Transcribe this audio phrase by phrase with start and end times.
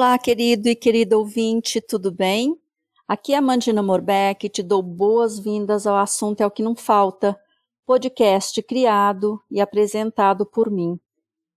[0.00, 2.58] Olá, querido e querida ouvinte, tudo bem?
[3.06, 6.74] Aqui é a Mandina Morbeck e te dou boas-vindas ao Assunto é o que não
[6.74, 7.38] falta,
[7.84, 10.98] podcast criado e apresentado por mim.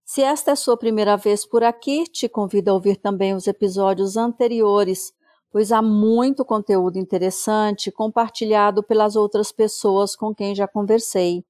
[0.03, 4.17] Se esta é sua primeira vez por aqui, te convido a ouvir também os episódios
[4.17, 5.13] anteriores,
[5.49, 11.45] pois há muito conteúdo interessante compartilhado pelas outras pessoas com quem já conversei.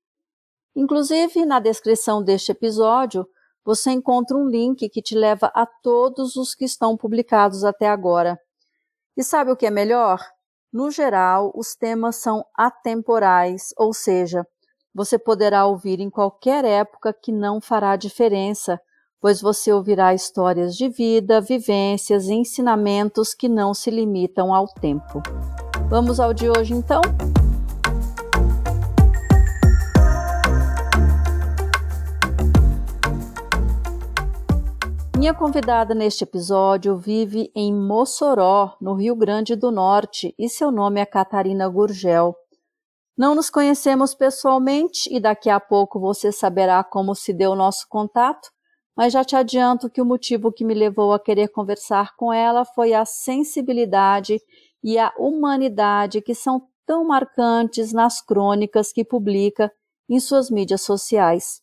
[0.76, 3.28] Inclusive, na descrição deste episódio,
[3.66, 8.38] você encontra um link que te leva a todos os que estão publicados até agora.
[9.16, 10.20] E sabe o que é melhor?
[10.72, 14.46] No geral, os temas são atemporais, ou seja,
[14.94, 18.80] você poderá ouvir em qualquer época que não fará diferença,
[19.22, 25.22] pois você ouvirá histórias de vida, vivências e ensinamentos que não se limitam ao tempo.
[25.90, 27.02] Vamos ao de hoje então?
[35.24, 41.00] Minha convidada neste episódio vive em Mossoró, no Rio Grande do Norte, e seu nome
[41.00, 42.36] é Catarina Gurgel.
[43.18, 47.88] Não nos conhecemos pessoalmente e daqui a pouco você saberá como se deu o nosso
[47.88, 48.50] contato,
[48.98, 52.66] mas já te adianto que o motivo que me levou a querer conversar com ela
[52.66, 54.42] foi a sensibilidade
[54.84, 59.72] e a humanidade que são tão marcantes nas crônicas que publica
[60.10, 61.63] em suas mídias sociais.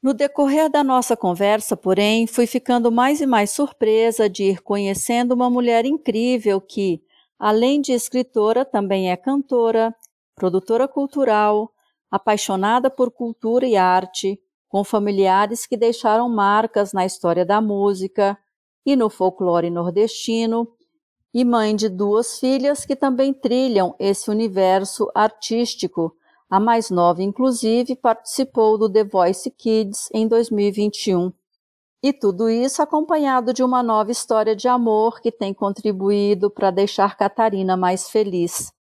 [0.00, 5.34] No decorrer da nossa conversa, porém, fui ficando mais e mais surpresa de ir conhecendo
[5.34, 7.02] uma mulher incrível que,
[7.36, 9.92] além de escritora, também é cantora,
[10.36, 11.72] produtora cultural,
[12.08, 18.38] apaixonada por cultura e arte, com familiares que deixaram marcas na história da música
[18.86, 20.68] e no folclore nordestino,
[21.34, 26.14] e mãe de duas filhas que também trilham esse universo artístico
[26.50, 31.32] a mais nova, inclusive, participou do The Voice Kids em 2021.
[32.02, 37.16] E tudo isso acompanhado de uma nova história de amor que tem contribuído para deixar
[37.16, 38.72] Catarina mais feliz.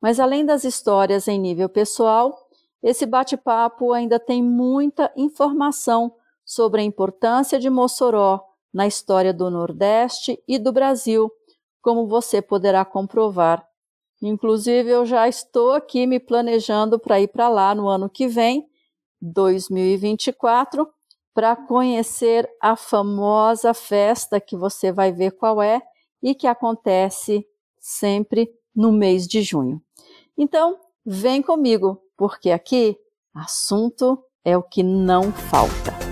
[0.00, 2.48] Mas além das histórias em nível pessoal,
[2.82, 6.14] esse bate-papo ainda tem muita informação
[6.44, 8.40] sobre a importância de Mossoró
[8.72, 11.30] na história do Nordeste e do Brasil,
[11.82, 13.66] como você poderá comprovar
[14.22, 18.66] Inclusive, eu já estou aqui me planejando para ir para lá no ano que vem,
[19.20, 20.88] 2024,
[21.32, 25.82] para conhecer a famosa festa que você vai ver qual é
[26.22, 27.46] e que acontece
[27.78, 29.82] sempre no mês de junho.
[30.38, 32.96] Então, vem comigo, porque aqui
[33.34, 36.03] assunto é o que não falta.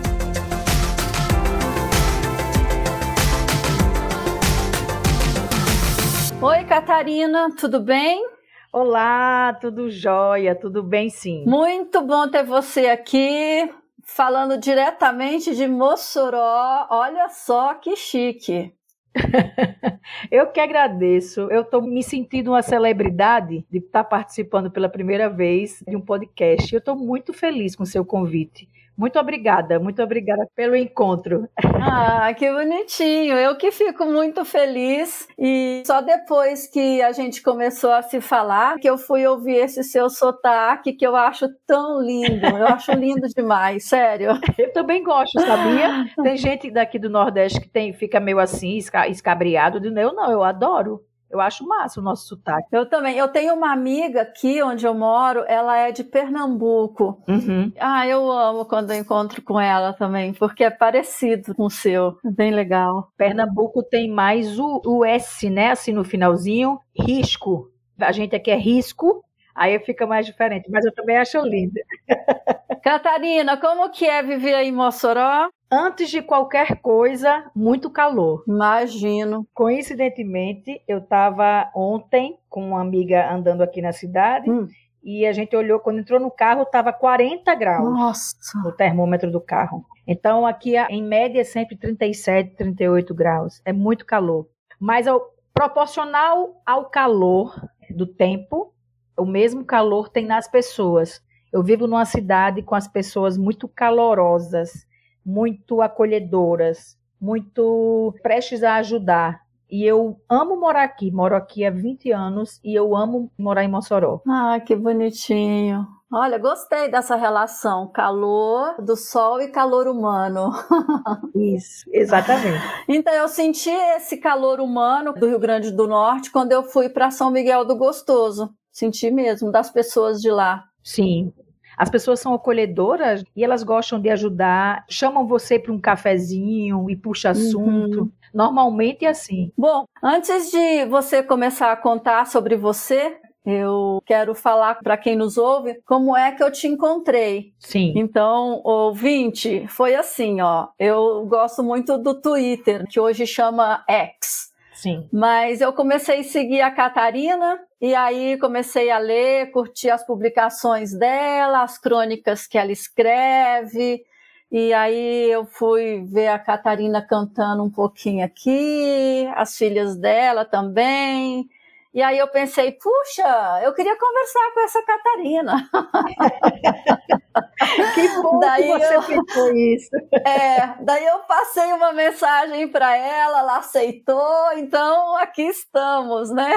[6.44, 8.26] Oi, Catarina, tudo bem?
[8.72, 11.44] Olá, tudo jóia, tudo bem sim.
[11.46, 13.72] Muito bom ter você aqui,
[14.02, 16.88] falando diretamente de Mossoró.
[16.90, 18.74] Olha só que chique.
[20.32, 21.42] eu que agradeço.
[21.42, 26.74] Eu estou me sentindo uma celebridade de estar participando pela primeira vez de um podcast.
[26.74, 28.68] Eu estou muito feliz com o seu convite.
[28.96, 31.48] Muito obrigada, muito obrigada pelo encontro.
[31.80, 33.36] Ah, que bonitinho.
[33.36, 35.26] Eu que fico muito feliz.
[35.38, 39.82] E só depois que a gente começou a se falar, que eu fui ouvir esse
[39.82, 42.46] seu sotaque, que eu acho tão lindo.
[42.46, 44.30] Eu acho lindo demais, sério.
[44.58, 46.06] Eu também gosto, sabia?
[46.22, 49.78] Tem gente daqui do Nordeste que tem, fica meio assim, escabriado.
[49.84, 51.04] Eu não, eu adoro.
[51.32, 52.68] Eu acho massa o nosso sotaque.
[52.70, 53.16] Eu também.
[53.16, 57.22] Eu tenho uma amiga aqui onde eu moro, ela é de Pernambuco.
[57.26, 57.72] Uhum.
[57.80, 62.18] Ah, eu amo quando eu encontro com ela também, porque é parecido com o seu.
[62.24, 63.10] É bem legal.
[63.16, 65.70] Pernambuco tem mais o, o S, né?
[65.70, 66.78] Assim no finalzinho.
[66.94, 67.70] Risco.
[67.98, 70.70] A gente aqui é risco, aí fica mais diferente.
[70.70, 71.80] Mas eu também acho linda.
[72.82, 75.48] Catarina, como que é viver aí em Mossoró?
[75.74, 78.44] Antes de qualquer coisa, muito calor.
[78.46, 79.48] Imagino.
[79.54, 84.68] Coincidentemente, eu estava ontem com uma amiga andando aqui na cidade hum.
[85.02, 88.36] e a gente olhou, quando entrou no carro, estava 40 graus Nossa.
[88.62, 89.82] no termômetro do carro.
[90.06, 93.62] Então, aqui, em média, é sempre 37, 38 graus.
[93.64, 94.46] É muito calor.
[94.78, 97.58] Mas, ao, proporcional ao calor
[97.88, 98.74] do tempo,
[99.16, 101.22] o mesmo calor tem nas pessoas.
[101.50, 104.86] Eu vivo numa cidade com as pessoas muito calorosas,
[105.24, 109.40] muito acolhedoras, muito prestes a ajudar.
[109.70, 113.68] E eu amo morar aqui, moro aqui há 20 anos e eu amo morar em
[113.68, 114.20] Mossoró.
[114.28, 115.86] Ah, que bonitinho.
[116.12, 120.50] Olha, gostei dessa relação, calor do sol e calor humano.
[121.34, 122.62] Isso, exatamente.
[122.86, 127.10] então eu senti esse calor humano do Rio Grande do Norte quando eu fui para
[127.10, 128.54] São Miguel do Gostoso.
[128.70, 130.64] Senti mesmo das pessoas de lá.
[130.84, 131.32] Sim,
[131.76, 136.96] As pessoas são acolhedoras e elas gostam de ajudar, chamam você para um cafezinho e
[136.96, 137.32] puxa uhum.
[137.32, 138.00] assunto.
[138.00, 138.10] Uhum.
[138.32, 139.52] Normalmente é assim.
[139.56, 145.36] Bom, antes de você começar a contar sobre você, eu quero falar para quem nos
[145.36, 147.52] ouve como é que eu te encontrei.
[147.58, 147.92] Sim.
[147.96, 150.68] Então, ouvinte, foi assim, ó.
[150.78, 154.51] Eu gosto muito do Twitter, que hoje chama X.
[154.82, 155.08] Sim.
[155.12, 160.92] Mas eu comecei a seguir a Catarina e aí comecei a ler, curtir as publicações
[160.92, 164.02] dela, as crônicas que ela escreve.
[164.50, 171.48] E aí eu fui ver a Catarina cantando um pouquinho aqui, as filhas dela também.
[171.94, 175.68] E aí eu pensei, puxa, eu queria conversar com essa Catarina.
[177.94, 179.90] que bom daí que você eu, pensou isso.
[180.24, 186.54] É, daí eu passei uma mensagem para ela, ela aceitou, então aqui estamos, né?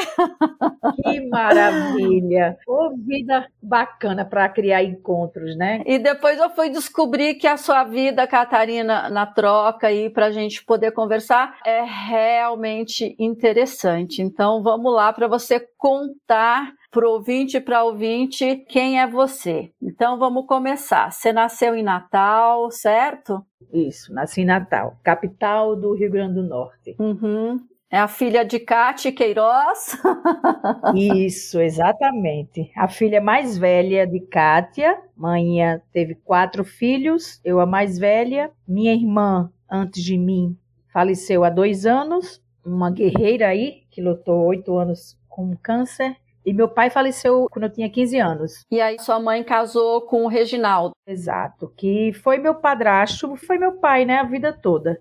[0.96, 2.58] Que maravilha!
[2.68, 5.82] Ô, vida bacana para criar encontros, né?
[5.86, 10.32] E depois eu fui descobrir que a sua vida, Catarina, na troca aí para a
[10.32, 14.22] gente poder conversar, é realmente interessante.
[14.22, 19.07] Então vamos lá para para você contar para o ouvinte e para ouvinte quem é
[19.07, 19.72] você.
[19.81, 21.12] Então vamos começar.
[21.12, 23.44] Você nasceu em Natal, certo?
[23.74, 26.95] Isso, nasci em Natal, capital do Rio Grande do Norte.
[27.00, 27.60] Uhum.
[27.89, 29.98] É a filha de Cate Queiroz?
[30.95, 32.72] Isso, exatamente.
[32.75, 34.95] A filha mais velha de Kátia.
[35.18, 35.57] Mãe
[35.92, 38.51] teve quatro filhos, eu a mais velha.
[38.68, 40.56] Minha irmã, antes de mim,
[40.94, 42.44] faleceu há dois anos.
[42.63, 46.18] Uma guerreira aí, que lutou oito anos com câncer.
[46.45, 48.65] E meu pai faleceu quando eu tinha 15 anos.
[48.69, 50.92] E aí sua mãe casou com o Reginaldo.
[51.07, 55.00] Exato, que foi meu padrasto, foi meu pai, né, a vida toda.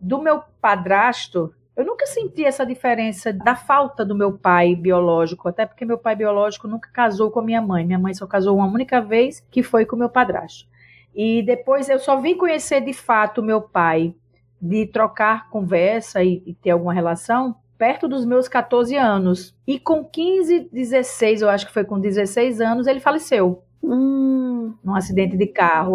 [0.00, 5.66] Do meu padrasto, eu nunca senti essa diferença da falta do meu pai biológico, até
[5.66, 7.86] porque meu pai biológico nunca casou com a minha mãe.
[7.86, 10.66] Minha mãe só casou uma única vez, que foi com meu padrasto.
[11.14, 14.14] E depois eu só vim conhecer de fato meu pai,
[14.60, 19.56] de trocar conversa e, e ter alguma relação, perto dos meus 14 anos.
[19.66, 23.64] E com 15, 16, eu acho que foi com 16 anos, ele faleceu.
[23.82, 24.74] Hum.
[24.84, 25.94] Num acidente de carro.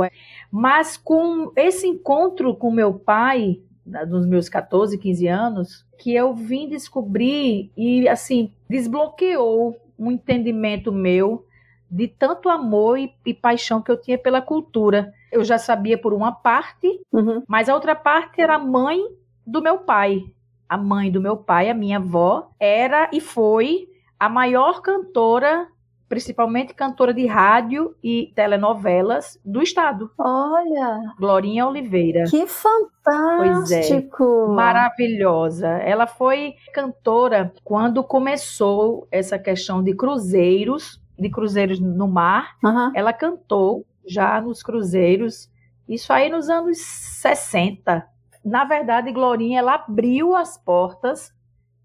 [0.51, 3.61] Mas com esse encontro com meu pai,
[4.07, 11.45] nos meus 14, 15 anos, que eu vim descobrir e, assim, desbloqueou um entendimento meu
[11.89, 15.13] de tanto amor e, e paixão que eu tinha pela cultura.
[15.31, 17.43] Eu já sabia por uma parte, uhum.
[17.47, 18.99] mas a outra parte era a mãe
[19.45, 20.23] do meu pai
[20.67, 23.87] a mãe do meu pai, a minha avó, era e foi
[24.19, 25.67] a maior cantora,
[26.07, 30.11] principalmente cantora de rádio e telenovelas do estado.
[30.17, 30.99] Olha!
[31.19, 32.23] Glorinha Oliveira.
[32.29, 34.17] Que fantástico!
[34.17, 35.67] Pois é, maravilhosa.
[35.67, 42.55] Ela foi cantora quando começou essa questão de cruzeiros, de cruzeiros no mar.
[42.63, 42.91] Uhum.
[42.93, 45.49] Ela cantou já nos cruzeiros,
[45.87, 48.07] isso aí nos anos 60,
[48.45, 51.33] na verdade, Glorinha, ela abriu as portas,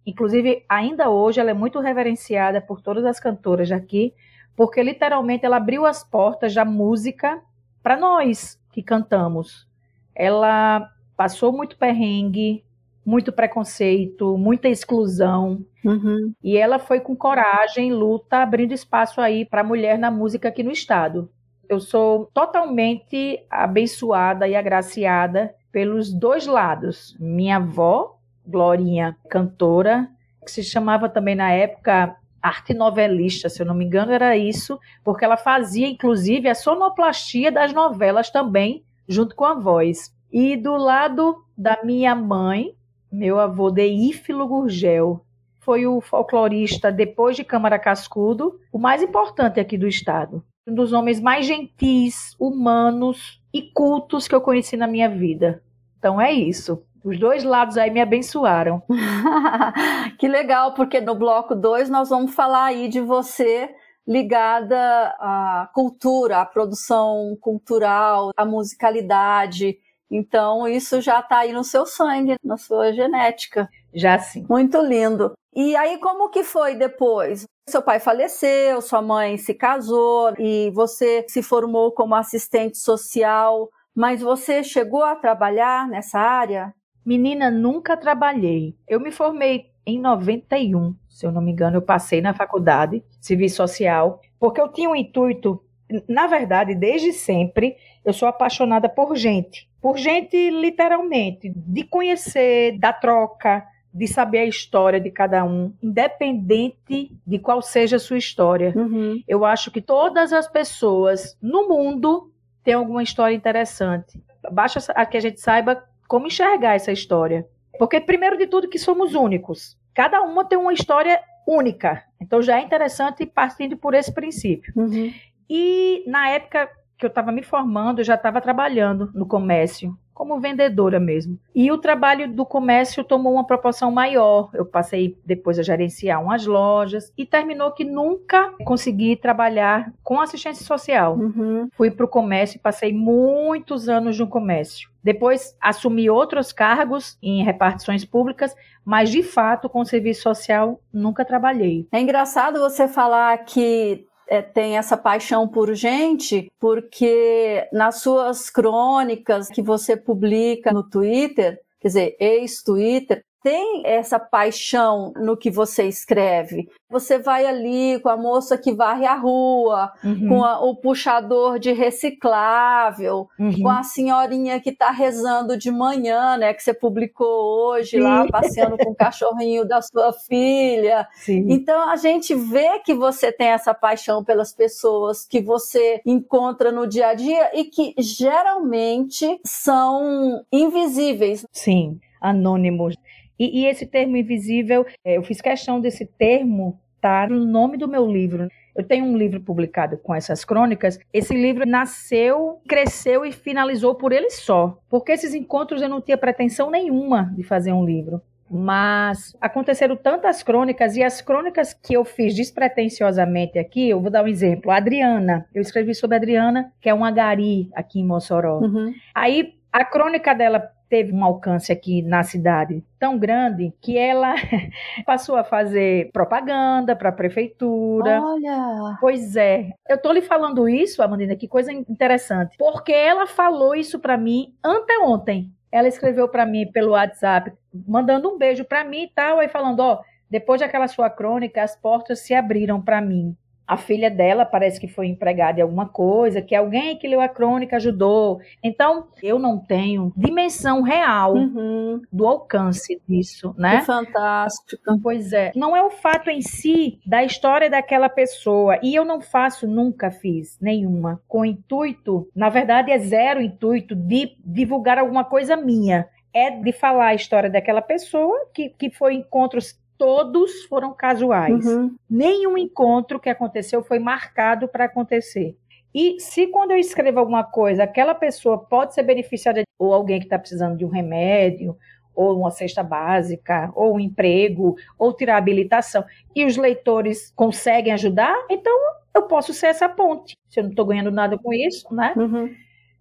[0.04, 4.12] inclusive ainda hoje ela é muito reverenciada por todas as cantoras daqui,
[4.54, 7.40] porque literalmente ela abriu as portas da música
[7.82, 9.66] para nós que cantamos.
[10.14, 12.62] Ela passou muito perrengue,
[13.06, 15.64] muito preconceito, muita exclusão.
[15.82, 16.34] Uhum.
[16.44, 20.62] E ela foi com coragem, luta, abrindo espaço aí para a mulher na música aqui
[20.62, 21.30] no estado.
[21.66, 27.16] Eu sou totalmente abençoada e agraciada pelos dois lados.
[27.18, 30.08] Minha avó, Glorinha, cantora,
[30.44, 34.78] que se chamava também na época arte novelista, se eu não me engano, era isso,
[35.04, 40.14] porque ela fazia inclusive a sonoplastia das novelas também, junto com a voz.
[40.32, 42.74] E do lado da minha mãe,
[43.12, 45.24] meu avô Deífilo Gurgel,
[45.58, 50.42] foi o folclorista, depois de Câmara Cascudo, o mais importante aqui do estado.
[50.66, 55.62] Um dos homens mais gentis, humanos, e cultos que eu conheci na minha vida.
[56.00, 56.82] Então é isso.
[57.04, 58.82] Os dois lados aí me abençoaram.
[60.18, 63.70] que legal, porque no bloco 2 nós vamos falar aí de você
[64.06, 64.76] ligada
[65.20, 69.78] à cultura, à produção cultural, à musicalidade.
[70.10, 73.68] Então, isso já está aí no seu sangue, na sua genética.
[73.94, 74.44] Já sim.
[74.48, 75.32] Muito lindo.
[75.54, 77.44] E aí, como que foi depois?
[77.68, 84.20] Seu pai faleceu, sua mãe se casou e você se formou como assistente social, mas
[84.20, 86.74] você chegou a trabalhar nessa área?
[87.04, 88.76] Menina, nunca trabalhei.
[88.86, 93.56] Eu me formei em 91, se eu não me engano, eu passei na faculdade, serviço
[93.56, 95.62] social, porque eu tinha um intuito,
[96.08, 99.68] na verdade, desde sempre, eu sou apaixonada por gente.
[99.80, 107.16] Por gente, literalmente, de conhecer, da troca, de saber a história de cada um, independente
[107.26, 108.72] de qual seja a sua história.
[108.76, 109.20] Uhum.
[109.26, 112.30] Eu acho que todas as pessoas no mundo
[112.62, 114.22] têm alguma história interessante.
[114.50, 117.46] Basta que a gente saiba como enxergar essa história.
[117.78, 119.78] Porque, primeiro de tudo, que somos únicos.
[119.94, 122.04] Cada uma tem uma história única.
[122.20, 124.72] Então já é interessante partindo por esse princípio.
[124.76, 125.12] Uhum.
[125.48, 130.38] E na época que eu estava me formando, eu já estava trabalhando no comércio como
[130.38, 131.38] vendedora mesmo.
[131.54, 134.50] E o trabalho do comércio tomou uma proporção maior.
[134.52, 140.62] Eu passei depois a gerenciar umas lojas e terminou que nunca consegui trabalhar com assistência
[140.62, 141.16] social.
[141.16, 141.70] Uhum.
[141.72, 144.90] Fui para o comércio e passei muitos anos no comércio.
[145.02, 151.88] Depois assumi outros cargos em repartições públicas, mas de fato com serviço social nunca trabalhei.
[151.90, 159.48] É engraçado você falar que é, tem essa paixão por gente, porque nas suas crônicas
[159.48, 166.68] que você publica no Twitter, quer dizer, ex-Twitter, tem essa paixão no que você escreve.
[166.90, 170.28] Você vai ali com a moça que varre a rua, uhum.
[170.28, 173.62] com a, o puxador de reciclável, uhum.
[173.62, 176.52] com a senhorinha que está rezando de manhã, né?
[176.52, 178.00] Que você publicou hoje Sim.
[178.00, 181.06] lá, passeando com o cachorrinho da sua filha.
[181.14, 181.46] Sim.
[181.48, 186.86] Então a gente vê que você tem essa paixão pelas pessoas que você encontra no
[186.86, 191.46] dia a dia e que geralmente são invisíveis.
[191.52, 192.96] Sim, anônimos.
[193.40, 197.78] E, e esse termo invisível, é, eu fiz questão desse termo estar tá no nome
[197.78, 198.48] do meu livro.
[198.76, 200.98] Eu tenho um livro publicado com essas crônicas.
[201.10, 204.78] Esse livro nasceu, cresceu e finalizou por ele só.
[204.90, 208.20] Porque esses encontros eu não tinha pretensão nenhuma de fazer um livro.
[208.50, 214.24] Mas aconteceram tantas crônicas e as crônicas que eu fiz despretensiosamente aqui, eu vou dar
[214.24, 214.70] um exemplo.
[214.70, 218.58] A Adriana, eu escrevi sobre a Adriana, que é uma gari aqui em Mossoró.
[218.58, 218.92] Uhum.
[219.14, 224.34] Aí a crônica dela teve um alcance aqui na cidade tão grande que ela
[225.06, 228.20] passou a fazer propaganda para a prefeitura.
[228.20, 228.98] Olha!
[229.00, 229.70] Pois é.
[229.88, 234.52] Eu tô lhe falando isso, Amandina, que coisa interessante, porque ela falou isso para mim
[234.62, 235.50] anteontem.
[235.70, 237.52] Ela escreveu para mim pelo WhatsApp,
[237.86, 241.76] mandando um beijo para mim e tal, aí falando, ó, depois daquela sua crônica, as
[241.76, 243.36] portas se abriram para mim
[243.70, 247.28] a filha dela parece que foi empregada em alguma coisa, que alguém que leu a
[247.28, 248.40] crônica ajudou.
[248.60, 252.02] Então, eu não tenho dimensão real uhum.
[252.10, 253.78] do alcance disso, né?
[253.78, 254.98] Que fantástico.
[255.00, 255.52] Pois é.
[255.54, 258.76] Não é o fato em si da história daquela pessoa.
[258.82, 264.36] E eu não faço, nunca fiz nenhuma, com intuito, na verdade é zero intuito de
[264.44, 269.76] divulgar alguma coisa minha é de falar a história daquela pessoa que, que foi encontros
[270.00, 271.66] todos foram casuais.
[271.66, 271.94] Uhum.
[272.08, 275.54] Nenhum encontro que aconteceu foi marcado para acontecer.
[275.94, 280.24] E se quando eu escrevo alguma coisa, aquela pessoa pode ser beneficiada, ou alguém que
[280.24, 281.76] está precisando de um remédio,
[282.14, 286.02] ou uma cesta básica, ou um emprego, ou tirar habilitação,
[286.34, 288.72] e os leitores conseguem ajudar, então
[289.14, 290.34] eu posso ser essa ponte.
[290.48, 292.14] Se eu não estou ganhando nada com isso, né?
[292.16, 292.54] Uhum.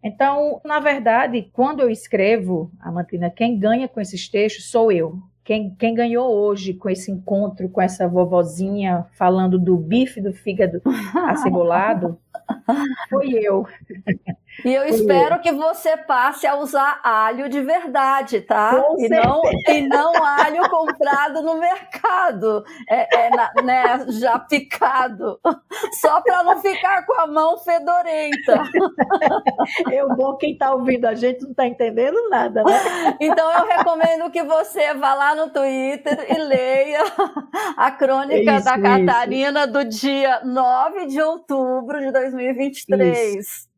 [0.04, 5.18] Então, na verdade, quando eu escrevo, a Mantina, quem ganha com esses textos sou eu.
[5.50, 10.80] Quem, quem, ganhou hoje com esse encontro com essa vovozinha falando do bife do fígado
[11.28, 12.20] acebolado
[13.10, 13.66] foi eu.
[14.66, 18.84] E eu espero que você passe a usar alho de verdade, tá?
[18.98, 25.40] e não, e não alho comprado no mercado, é, é na, né, já picado,
[26.00, 28.64] só para não ficar com a mão fedorenta.
[29.92, 33.18] Eu bom quem está ouvindo a gente não está entendendo nada, né?
[33.20, 37.04] Então eu recomendo que você vá lá no Twitter e leia
[37.78, 39.72] a crônica isso, da Catarina isso.
[39.72, 43.36] do dia 9 de outubro de 2023.
[43.36, 43.69] Isso.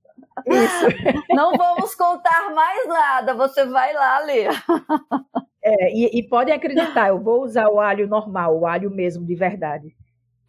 [0.45, 0.85] Isso.
[1.35, 4.49] Não vamos contar mais nada, você vai lá ler.
[5.63, 9.35] É, e, e podem acreditar, eu vou usar o alho normal, o alho mesmo, de
[9.35, 9.89] verdade.
[9.89, 9.95] De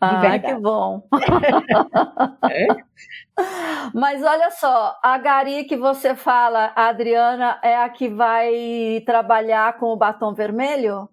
[0.00, 0.54] ah, verdade.
[0.54, 1.06] que bom.
[2.50, 2.66] é?
[3.94, 9.78] Mas olha só, a Gari que você fala, a Adriana, é a que vai trabalhar
[9.78, 11.08] com o batom vermelho?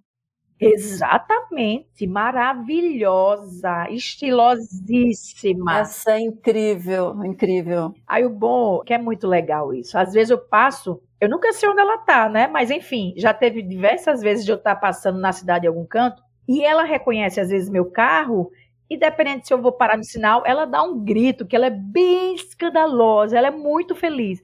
[0.60, 5.80] Exatamente, maravilhosa, estilosíssima.
[5.80, 7.94] Essa é incrível, incrível.
[8.06, 9.98] Aí o bom, que é muito legal isso.
[9.98, 12.48] Às vezes eu passo, eu nunca sei onde ela tá, né?
[12.48, 16.22] Mas enfim, já teve diversas vezes de eu estar passando na cidade em algum canto
[16.46, 18.52] e ela reconhece às vezes meu carro
[18.90, 21.70] e dependendo se eu vou parar no sinal, ela dá um grito que ela é
[21.70, 24.42] bem escandalosa, ela é muito feliz.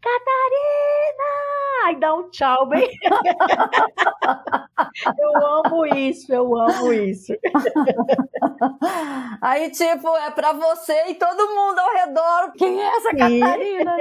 [0.00, 1.45] Catarina!
[1.90, 2.88] E dá um tchau bem.
[5.18, 7.32] eu amo isso, eu amo isso.
[9.40, 12.52] Aí, tipo, é para você e todo mundo ao redor.
[12.56, 13.96] Quem é essa Catarina?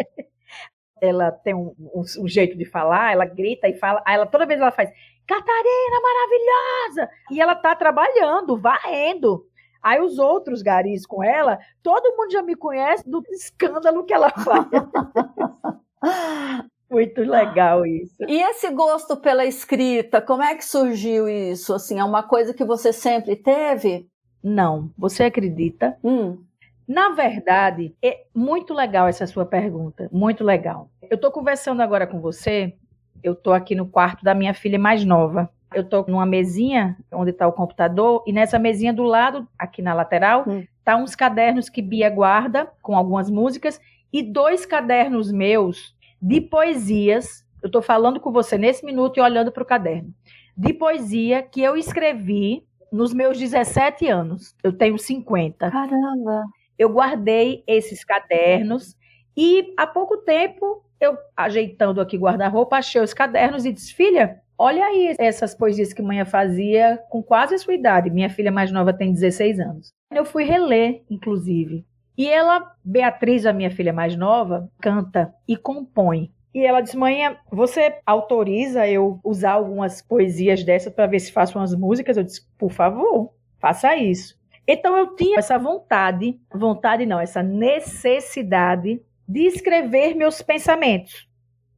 [1.02, 4.46] ela tem um, um, um, jeito de falar, ela grita e fala, aí ela toda
[4.46, 4.90] vez ela faz
[5.28, 7.10] Catarina maravilhosa!
[7.32, 9.46] E ela tá trabalhando, varrendo.
[9.82, 14.30] Aí os outros garis com ela, todo mundo já me conhece do escândalo que ela
[14.30, 14.68] faz.
[16.90, 18.16] Muito legal isso.
[18.28, 21.74] E esse gosto pela escrita, como é que surgiu isso?
[21.74, 24.08] Assim, é uma coisa que você sempre teve?
[24.44, 24.92] Não.
[24.98, 25.98] Você acredita?
[26.04, 26.38] Hum.
[26.88, 30.08] Na verdade, é muito legal essa sua pergunta.
[30.12, 30.90] Muito legal.
[31.10, 32.76] Eu estou conversando agora com você.
[33.24, 35.50] Eu estou aqui no quarto da minha filha mais nova.
[35.74, 39.96] Eu estou numa mesinha onde está o computador e nessa mesinha do lado, aqui na
[39.96, 40.64] lateral, hum.
[40.84, 43.82] tá uns cadernos que Bia guarda com algumas músicas
[44.14, 45.95] e dois cadernos meus
[46.26, 47.46] de poesias.
[47.62, 50.14] Eu estou falando com você nesse minuto e olhando para o caderno.
[50.58, 54.56] De poesia que eu escrevi nos meus 17 anos.
[54.64, 55.70] Eu tenho 50.
[55.70, 56.44] Caramba!
[56.78, 58.96] eu guardei esses cadernos
[59.36, 64.86] e há pouco tempo eu ajeitando aqui guarda-roupa, achei os cadernos e disse: "Filha, olha
[64.86, 68.10] aí essas poesias que mãe fazia com quase a sua idade.
[68.10, 69.94] Minha filha mais nova tem 16 anos".
[70.12, 71.86] Eu fui reler, inclusive.
[72.18, 76.32] E ela, Beatriz, a minha filha mais nova, canta e compõe.
[76.54, 81.58] E ela disse: Mãe, você autoriza eu usar algumas poesias dessas para ver se faço
[81.58, 82.16] umas músicas?
[82.16, 84.40] Eu disse: Por favor, faça isso.
[84.68, 91.28] Então eu tinha essa vontade, vontade não, essa necessidade de escrever meus pensamentos.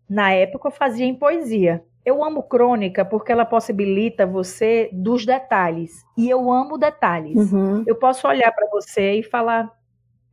[0.10, 1.84] Na época eu fazia em poesia.
[2.06, 6.06] Eu amo crônica porque ela possibilita você dos detalhes.
[6.17, 7.51] E eu amo detalhes.
[7.51, 7.84] Uhum.
[7.86, 9.70] Eu posso olhar para você e falar: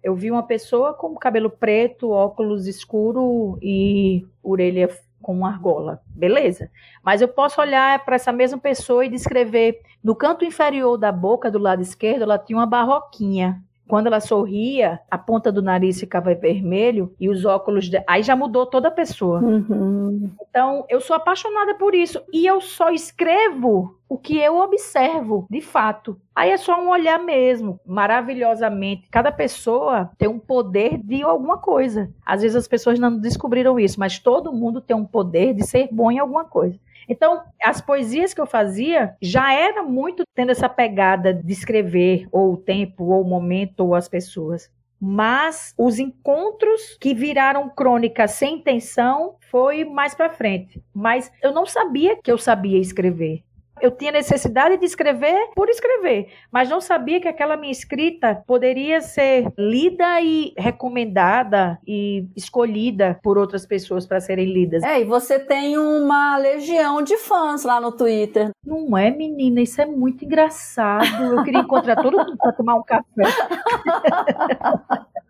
[0.04, 4.90] eu vi uma pessoa com cabelo preto, óculos escuro e orelha
[5.22, 6.02] com argola.
[6.06, 6.70] Beleza.
[7.02, 11.50] Mas eu posso olhar para essa mesma pessoa e descrever no canto inferior da boca,
[11.50, 13.62] do lado esquerdo, ela tinha uma barroquinha.
[13.86, 17.88] Quando ela sorria, a ponta do nariz ficava vermelho e os óculos.
[17.90, 18.02] De...
[18.06, 19.40] Aí já mudou toda a pessoa.
[19.40, 20.30] Uhum.
[20.48, 22.22] Então, eu sou apaixonada por isso.
[22.32, 26.18] E eu só escrevo o que eu observo, de fato.
[26.34, 29.08] Aí é só um olhar mesmo, maravilhosamente.
[29.10, 32.10] Cada pessoa tem um poder de alguma coisa.
[32.24, 35.88] Às vezes as pessoas não descobriram isso, mas todo mundo tem um poder de ser
[35.90, 36.78] bom em alguma coisa.
[37.08, 42.54] Então, as poesias que eu fazia já era muito tendo essa pegada de escrever, ou
[42.54, 44.70] o tempo, ou o momento, ou as pessoas.
[45.00, 50.82] Mas os encontros que viraram crônica sem intenção foi mais para frente.
[50.94, 53.42] Mas eu não sabia que eu sabia escrever.
[53.80, 59.00] Eu tinha necessidade de escrever por escrever, mas não sabia que aquela minha escrita poderia
[59.00, 64.82] ser lida e recomendada e escolhida por outras pessoas para serem lidas.
[64.82, 68.50] É, e você tem uma legião de fãs lá no Twitter.
[68.64, 69.60] Não é, menina?
[69.60, 71.24] Isso é muito engraçado.
[71.24, 73.04] Eu queria encontrar todo mundo para tomar um café.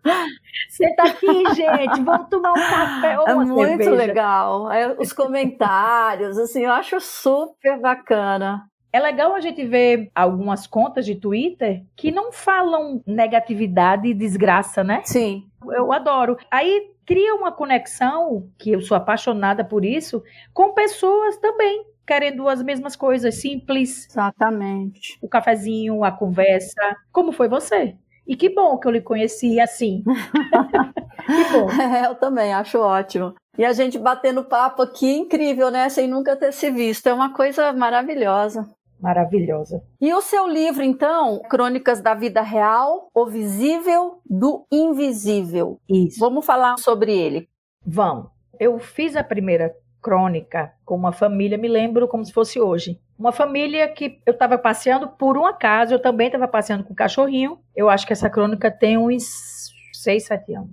[0.69, 3.91] Senta aqui, gente, vamos tomar um café ou é uma É muito cerveja.
[3.91, 4.71] legal.
[4.71, 8.65] É, os comentários, assim, eu acho super bacana.
[8.91, 14.83] É legal a gente ver algumas contas de Twitter que não falam negatividade e desgraça,
[14.83, 15.01] né?
[15.03, 15.43] Sim.
[15.69, 16.37] Eu adoro.
[16.49, 22.61] Aí cria uma conexão, que eu sou apaixonada por isso, com pessoas também querendo as
[22.61, 24.07] mesmas coisas, simples.
[24.09, 25.17] Exatamente.
[25.21, 26.95] O cafezinho, a conversa.
[27.11, 27.95] Como foi você?
[28.27, 30.03] E que bom que eu lhe conheci assim.
[31.25, 31.69] que bom.
[31.81, 33.33] É, eu também acho ótimo.
[33.57, 35.87] E a gente batendo papo aqui, incrível, né?
[35.89, 37.07] Sem nunca ter se visto.
[37.07, 38.69] É uma coisa maravilhosa.
[38.99, 39.83] Maravilhosa.
[40.01, 45.79] E o seu livro, então, Crônicas da Vida Real, O Visível do Invisível.
[45.87, 46.19] Isso.
[46.19, 47.47] Vamos falar sobre ele.
[47.85, 48.27] Vamos.
[48.59, 52.99] Eu fiz a primeira crônica com uma família, me lembro como se fosse hoje.
[53.17, 56.95] Uma família que eu estava passeando por um acaso, eu também estava passeando com o
[56.95, 57.59] cachorrinho.
[57.73, 60.71] Eu acho que essa crônica tem uns 6, 7 anos.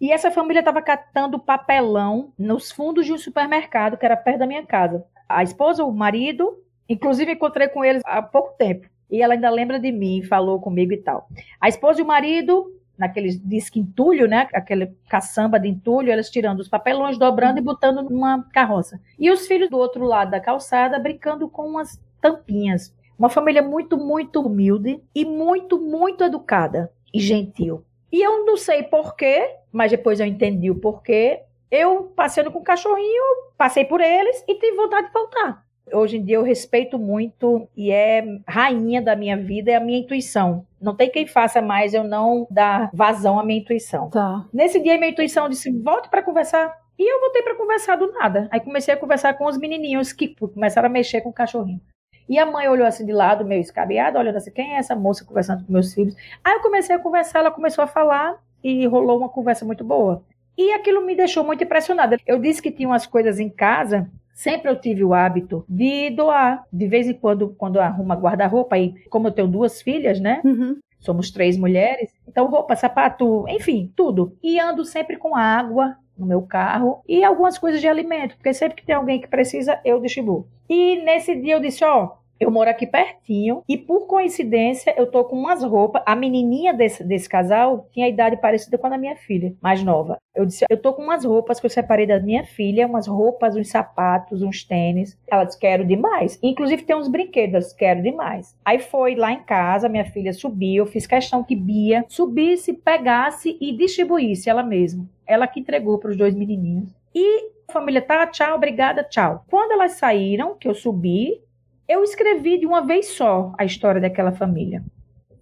[0.00, 4.46] E essa família estava catando papelão nos fundos de um supermercado que era perto da
[4.46, 5.04] minha casa.
[5.28, 8.88] A esposa, o marido, inclusive encontrei com eles há pouco tempo.
[9.08, 11.28] E ela ainda lembra de mim, falou comigo e tal.
[11.60, 12.66] A esposa e o marido
[12.98, 14.48] naqueles disque entulho, né?
[14.54, 19.00] Aquele caçamba de entulho, elas tirando os papelões, dobrando e botando numa carroça.
[19.18, 22.94] E os filhos do outro lado da calçada brincando com umas tampinhas.
[23.18, 27.84] Uma família muito, muito humilde e muito, muito educada e gentil.
[28.10, 31.42] E eu não sei porquê, mas depois eu entendi o porquê.
[31.70, 33.22] Eu, passeando com o cachorrinho,
[33.56, 35.64] passei por eles e tive vontade de voltar.
[35.92, 39.98] Hoje em dia eu respeito muito e é rainha da minha vida é a minha
[39.98, 40.66] intuição.
[40.84, 44.10] Não tem quem faça mais eu não dar vazão à minha intuição.
[44.10, 44.44] Tá.
[44.52, 46.76] Nesse dia minha intuição disse: "Volte para conversar".
[46.98, 48.46] E eu voltei para conversar do nada.
[48.52, 51.80] Aí comecei a conversar com os menininhos que começaram a mexer com o cachorrinho.
[52.28, 55.24] E a mãe olhou assim de lado, meio escabeada, olhando assim: "Quem é essa moça
[55.24, 56.14] conversando com meus filhos?".
[56.44, 60.22] Aí eu comecei a conversar, ela começou a falar e rolou uma conversa muito boa.
[60.56, 62.18] E aquilo me deixou muito impressionada.
[62.26, 66.64] Eu disse que tinha umas coisas em casa Sempre eu tive o hábito de doar.
[66.72, 70.42] De vez em quando, quando arruma guarda-roupa, e como eu tenho duas filhas, né?
[70.44, 70.78] Uhum.
[70.98, 72.12] Somos três mulheres.
[72.26, 74.36] Então, roupa, sapato, enfim, tudo.
[74.42, 78.76] E ando sempre com água no meu carro e algumas coisas de alimento, porque sempre
[78.76, 80.46] que tem alguém que precisa, eu distribuo.
[80.68, 85.24] E nesse dia eu disse, ó, eu moro aqui pertinho e por coincidência eu tô
[85.24, 86.02] com umas roupas.
[86.04, 89.82] A menininha desse, desse casal tinha a idade parecida com a da minha filha, mais
[89.82, 90.18] nova.
[90.34, 93.56] Eu disse, eu tô com umas roupas que eu separei da minha filha, umas roupas,
[93.56, 95.18] uns sapatos, uns tênis.
[95.30, 96.38] Ela disse, quero demais.
[96.42, 98.56] Inclusive tem uns brinquedos, quero demais.
[98.64, 103.72] Aí foi lá em casa, minha filha subiu, fiz questão que Bia subisse, pegasse e
[103.76, 105.06] distribuísse ela mesma.
[105.26, 106.90] Ela que entregou para os dois menininhos.
[107.14, 109.44] E a família tá, tchau, obrigada, tchau.
[109.48, 111.40] Quando elas saíram, que eu subi,
[111.88, 114.82] eu escrevi de uma vez só a história daquela família.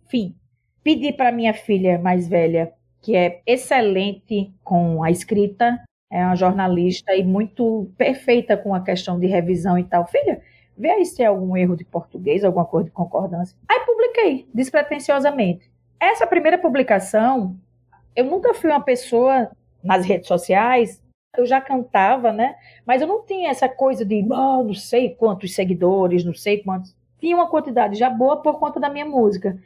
[0.08, 0.34] Fim.
[0.82, 5.78] Pedi para minha filha mais velha, que é excelente com a escrita,
[6.10, 10.06] é uma jornalista e muito perfeita com a questão de revisão e tal.
[10.06, 10.42] Filha,
[10.76, 13.56] vê aí se tem algum erro de português, alguma coisa de concordância.
[13.68, 15.70] Aí publiquei, despretensiosamente.
[15.98, 17.56] Essa primeira publicação,
[18.14, 19.50] eu nunca fui uma pessoa
[19.82, 21.01] nas redes sociais
[21.36, 22.56] eu já cantava, né?
[22.86, 26.94] Mas eu não tinha essa coisa de, oh, não sei quantos seguidores, não sei quantos.
[27.18, 29.58] Tinha uma quantidade já boa por conta da minha música.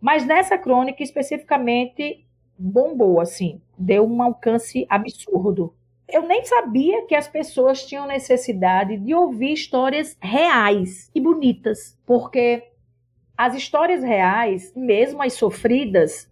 [0.00, 2.26] Mas nessa crônica especificamente
[2.58, 5.72] bombou, assim, deu um alcance absurdo.
[6.08, 12.70] Eu nem sabia que as pessoas tinham necessidade de ouvir histórias reais e bonitas, porque
[13.36, 16.30] as histórias reais, mesmo as sofridas,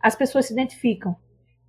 [0.00, 1.16] as pessoas se identificam.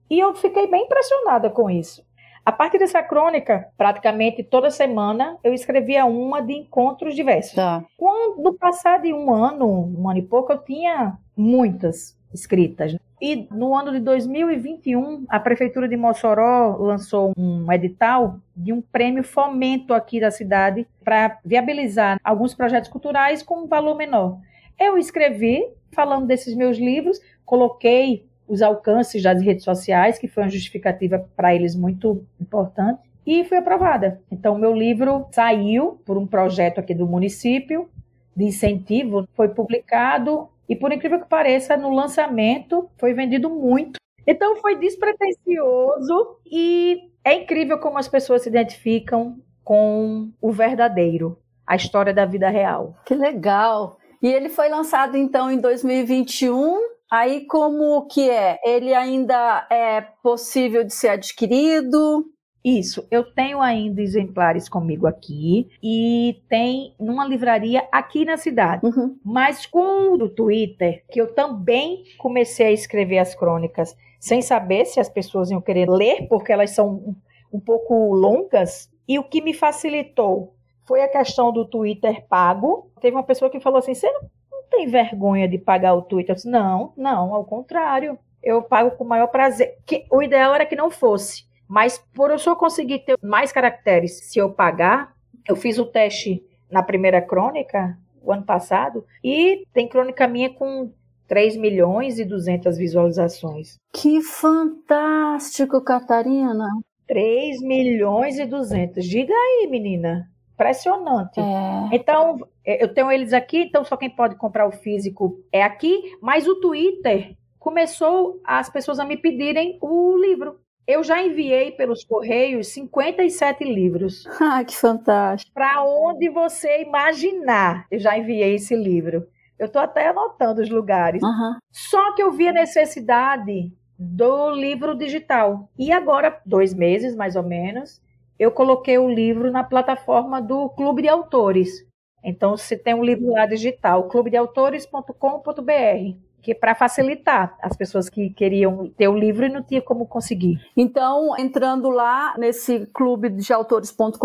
[0.09, 2.05] E eu fiquei bem impressionada com isso.
[2.43, 7.53] A partir dessa crônica, praticamente toda semana, eu escrevia uma de encontros diversos.
[7.53, 7.83] Tá.
[7.95, 12.95] Quando passar de um ano, um ano e pouco, eu tinha muitas escritas.
[13.21, 19.23] E no ano de 2021, a Prefeitura de Mossoró lançou um edital de um prêmio
[19.23, 24.39] fomento aqui da cidade para viabilizar alguns projetos culturais com um valor menor.
[24.79, 30.49] Eu escrevi falando desses meus livros, coloquei os alcances das redes sociais, que foi uma
[30.49, 34.19] justificativa para eles muito importante, e foi aprovada.
[34.29, 37.89] Então, meu livro saiu por um projeto aqui do município
[38.35, 43.97] de incentivo, foi publicado e, por incrível que pareça, no lançamento foi vendido muito.
[44.27, 51.77] Então, foi despretensioso e é incrível como as pessoas se identificam com o verdadeiro, a
[51.77, 52.97] história da vida real.
[53.05, 53.97] Que legal!
[54.21, 58.57] E ele foi lançado então em 2021 Aí como que é?
[58.63, 62.25] Ele ainda é possível de ser adquirido?
[62.63, 68.85] Isso, eu tenho ainda exemplares comigo aqui e tem numa livraria aqui na cidade.
[68.85, 69.17] Uhum.
[69.25, 74.99] Mas com o Twitter, que eu também comecei a escrever as crônicas sem saber se
[74.99, 77.15] as pessoas iam querer ler, porque elas são um,
[77.51, 82.91] um pouco longas, e o que me facilitou foi a questão do Twitter pago.
[83.01, 84.29] Teve uma pessoa que falou assim: você não
[84.71, 86.31] tem vergonha de pagar o Twitter?
[86.31, 88.17] Eu disse, não, não, ao contrário.
[88.41, 89.77] Eu pago com o maior prazer.
[89.85, 91.45] Que, o ideal era que não fosse.
[91.67, 95.13] Mas por eu só conseguir ter mais caracteres se eu pagar,
[95.47, 100.91] eu fiz o teste na primeira crônica, o ano passado, e tem crônica minha com
[101.27, 103.77] 3 milhões e 200 visualizações.
[103.93, 106.67] Que fantástico, Catarina!
[107.07, 109.05] 3 milhões e 200.
[109.05, 110.30] Diga aí, menina.
[110.61, 111.39] Impressionante.
[111.39, 111.95] É.
[111.95, 116.01] Então, é, eu tenho eles aqui, então só quem pode comprar o físico é aqui,
[116.21, 120.59] mas o Twitter começou as pessoas a me pedirem o livro.
[120.87, 124.27] Eu já enviei pelos correios 57 livros.
[124.41, 125.53] Ah, que fantástico.
[125.53, 129.27] Para onde você imaginar, eu já enviei esse livro.
[129.57, 131.21] Eu estou até anotando os lugares.
[131.21, 131.55] Uhum.
[131.71, 135.69] Só que eu vi a necessidade do livro digital.
[135.77, 138.01] E agora, dois meses mais ou menos,
[138.41, 141.85] eu coloquei o livro na plataforma do Clube de Autores.
[142.23, 148.31] Então, se tem um livro lá digital, clubedeautores.com.br, que é para facilitar as pessoas que
[148.31, 150.59] queriam ter o livro e não tinha como conseguir.
[150.75, 154.17] Então, entrando lá nesse clube de autores.com.br,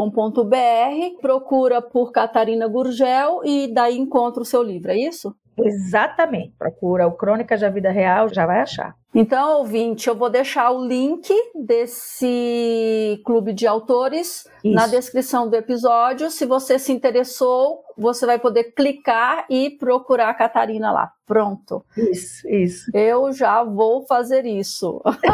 [1.20, 5.36] procura por Catarina Gurgel e daí encontra o seu livro, é isso?
[5.58, 6.54] Exatamente.
[6.58, 8.94] Procura o Crônicas da Vida Real, já vai achar.
[9.18, 14.74] Então, ouvinte, eu vou deixar o link desse clube de autores Isso.
[14.74, 16.30] na descrição do episódio.
[16.30, 21.12] Se você se interessou, você vai poder clicar e procurar a Catarina lá.
[21.26, 21.84] Pronto.
[21.96, 22.90] Isso, isso.
[22.94, 25.02] Eu já vou fazer isso.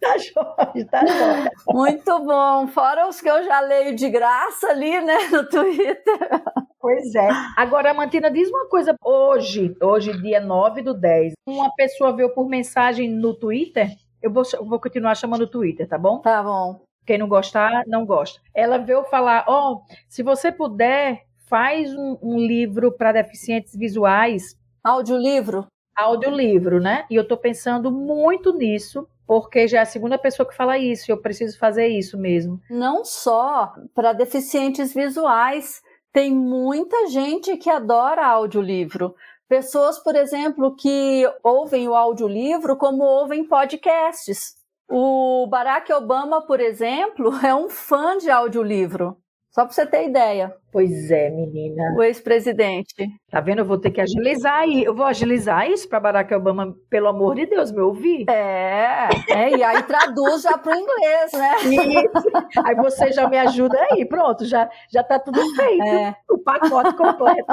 [0.00, 1.50] tá jóia, tá jóia.
[1.68, 2.66] Muito bom.
[2.68, 6.42] Fora os que eu já leio de graça ali, né, no Twitter.
[6.78, 7.28] Pois é.
[7.56, 8.94] Agora, Mantina, diz uma coisa.
[9.04, 13.88] Hoje, hoje, dia 9 do 10, uma pessoa veio por mensagem no Twitter
[14.22, 16.18] Eu vou, vou continuar chamando o Twitter, tá bom?
[16.20, 16.89] Tá bom.
[17.10, 18.40] Quem não gostar, não gosta.
[18.54, 24.56] Ela veio falar: ó, oh, se você puder, faz um, um livro para deficientes visuais.
[24.84, 25.66] Audiolivro?
[25.96, 27.06] Audiolivro, né?
[27.10, 31.10] E eu tô pensando muito nisso, porque já é a segunda pessoa que fala isso,
[31.10, 32.60] e eu preciso fazer isso mesmo.
[32.70, 39.16] Não só para deficientes visuais, tem muita gente que adora audiolivro.
[39.48, 44.59] Pessoas, por exemplo, que ouvem o audiolivro como ouvem podcasts.
[44.90, 49.16] O Barack Obama, por exemplo, é um fã de audiolivro.
[49.52, 50.54] Só para você ter ideia.
[50.72, 51.94] Pois é, menina.
[51.96, 52.94] O ex-presidente.
[53.28, 53.58] Tá vendo?
[53.60, 54.84] Eu vou ter que agilizar aí.
[54.84, 58.30] Eu vou agilizar isso para Barack Obama, pelo amor de Deus, me ouvir.
[58.30, 61.56] É, é e aí traduz já para o inglês, né?
[61.66, 62.30] Isso.
[62.64, 64.06] Aí você já me ajuda aí.
[64.06, 65.82] Pronto, já, já tá tudo feito.
[65.82, 66.14] É.
[66.30, 67.44] O pacote completo.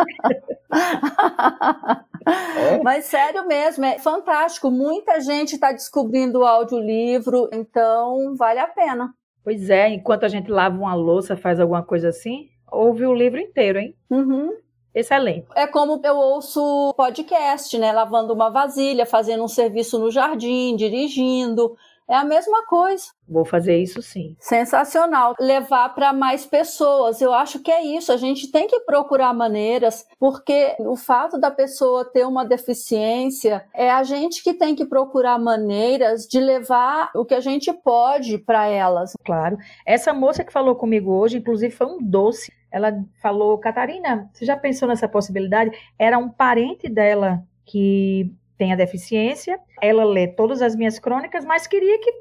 [2.27, 2.81] É.
[2.83, 4.69] Mas sério mesmo, é fantástico.
[4.69, 9.13] Muita gente está descobrindo o audiolivro, então vale a pena.
[9.43, 13.39] Pois é, enquanto a gente lava uma louça, faz alguma coisa assim, ouve o livro
[13.39, 13.95] inteiro, hein?
[14.09, 14.51] Uhum.
[14.93, 15.45] Excelente.
[15.55, 17.91] É como eu ouço podcast, né?
[17.91, 21.77] Lavando uma vasilha, fazendo um serviço no jardim, dirigindo.
[22.09, 23.05] É a mesma coisa.
[23.27, 24.35] Vou fazer isso sim.
[24.39, 25.35] Sensacional.
[25.39, 27.21] Levar para mais pessoas.
[27.21, 28.13] Eu acho que é isso.
[28.13, 33.91] A gente tem que procurar maneiras, porque o fato da pessoa ter uma deficiência é
[33.91, 38.67] a gente que tem que procurar maneiras de levar o que a gente pode para
[38.67, 39.13] elas.
[39.25, 39.57] Claro.
[39.85, 42.53] Essa moça que falou comigo hoje, inclusive, foi um doce.
[42.71, 45.71] Ela falou, Catarina, você já pensou nessa possibilidade?
[45.99, 51.67] Era um parente dela que tem a deficiência, ela lê todas as minhas crônicas, mas
[51.67, 52.11] queria que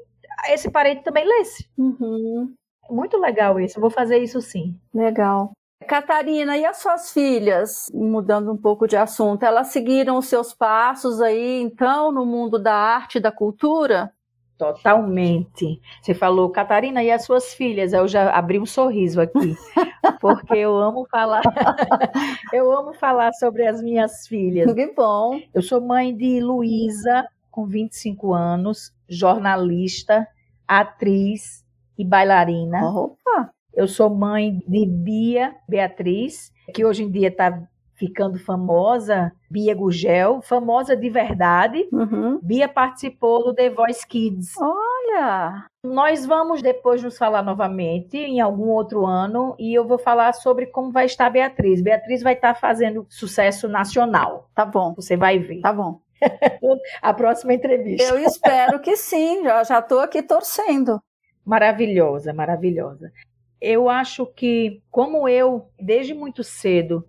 [0.49, 1.67] esse parente também lesse.
[1.77, 2.53] Uhum.
[2.89, 4.75] Muito legal isso, vou fazer isso sim.
[4.93, 5.51] Legal.
[5.87, 11.21] Catarina, e as suas filhas, mudando um pouco de assunto, elas seguiram os seus passos
[11.21, 14.11] aí, então, no mundo da arte e da cultura?
[14.57, 15.79] Totalmente.
[16.01, 17.93] Você falou, Catarina, e as suas filhas?
[17.93, 19.55] Eu já abri um sorriso aqui,
[20.19, 21.43] porque eu amo falar,
[22.51, 24.73] eu amo falar sobre as minhas filhas.
[24.73, 25.39] Que bom.
[25.53, 30.27] Eu sou mãe de Luísa, com 25 anos, jornalista,
[30.67, 31.63] atriz
[31.97, 32.83] e bailarina.
[32.83, 33.51] Opa!
[33.73, 37.61] Eu sou mãe de Bia Beatriz, que hoje em dia está
[37.97, 41.87] ficando famosa, Bia Gugel, famosa de verdade.
[41.91, 42.39] Uhum.
[42.41, 44.53] Bia participou do The Voice Kids.
[44.57, 45.65] Olha!
[45.83, 50.67] Nós vamos depois nos falar novamente em algum outro ano e eu vou falar sobre
[50.67, 51.81] como vai estar Beatriz.
[51.81, 54.49] Beatriz vai estar fazendo sucesso nacional.
[54.53, 54.93] Tá bom.
[54.95, 55.61] Você vai ver.
[55.61, 55.99] Tá bom.
[57.01, 58.03] A próxima entrevista.
[58.03, 61.01] Eu espero que sim, já já estou aqui torcendo.
[61.43, 63.11] Maravilhosa, maravilhosa.
[63.59, 67.07] Eu acho que, como eu, desde muito cedo,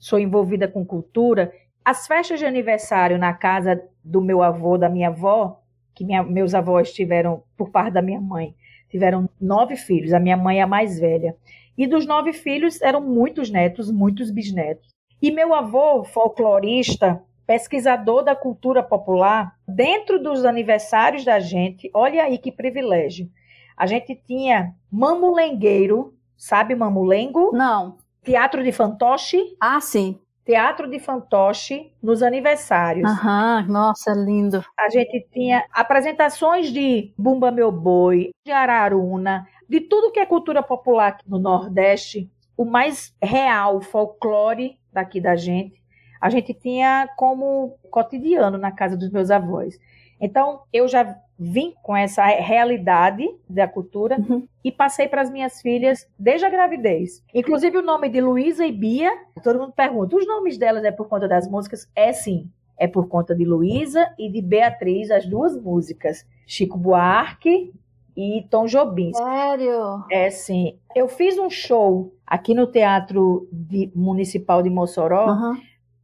[0.00, 1.52] sou envolvida com cultura,
[1.84, 5.60] as festas de aniversário na casa do meu avô, da minha avó,
[5.94, 8.54] que minha, meus avós tiveram, por parte da minha mãe,
[8.88, 11.36] tiveram nove filhos, a minha mãe é a mais velha.
[11.76, 14.88] E dos nove filhos eram muitos netos, muitos bisnetos.
[15.22, 22.38] E meu avô, folclorista, pesquisador da cultura popular, dentro dos aniversários da gente, olha aí
[22.38, 23.28] que privilégio.
[23.76, 27.50] A gente tinha mamulengueiro, sabe mamulengo?
[27.52, 27.96] Não.
[28.22, 29.38] Teatro de fantoche.
[29.60, 30.18] Ah, sim.
[30.44, 33.08] Teatro de fantoche nos aniversários.
[33.08, 34.64] Aham, nossa, lindo.
[34.78, 40.62] A gente tinha apresentações de Bumba Meu Boi, de Araruna, de tudo que é cultura
[40.62, 45.80] popular aqui no Nordeste, o mais real folclore daqui da gente,
[46.20, 49.78] a gente tinha como cotidiano na casa dos meus avós.
[50.20, 54.46] Então, eu já vim com essa realidade da cultura uhum.
[54.62, 57.24] e passei para as minhas filhas desde a gravidez.
[57.34, 59.10] Inclusive o nome de Luísa e Bia,
[59.42, 61.90] todo mundo pergunta, os nomes delas é por conta das músicas?
[61.96, 66.26] É sim, é por conta de Luísa e de Beatriz, as duas músicas.
[66.46, 67.72] Chico Buarque
[68.14, 69.12] e Tom Jobim.
[69.14, 70.04] Sério?
[70.10, 70.78] É sim.
[70.94, 75.56] Eu fiz um show aqui no Teatro de, Municipal de Mossoró uhum.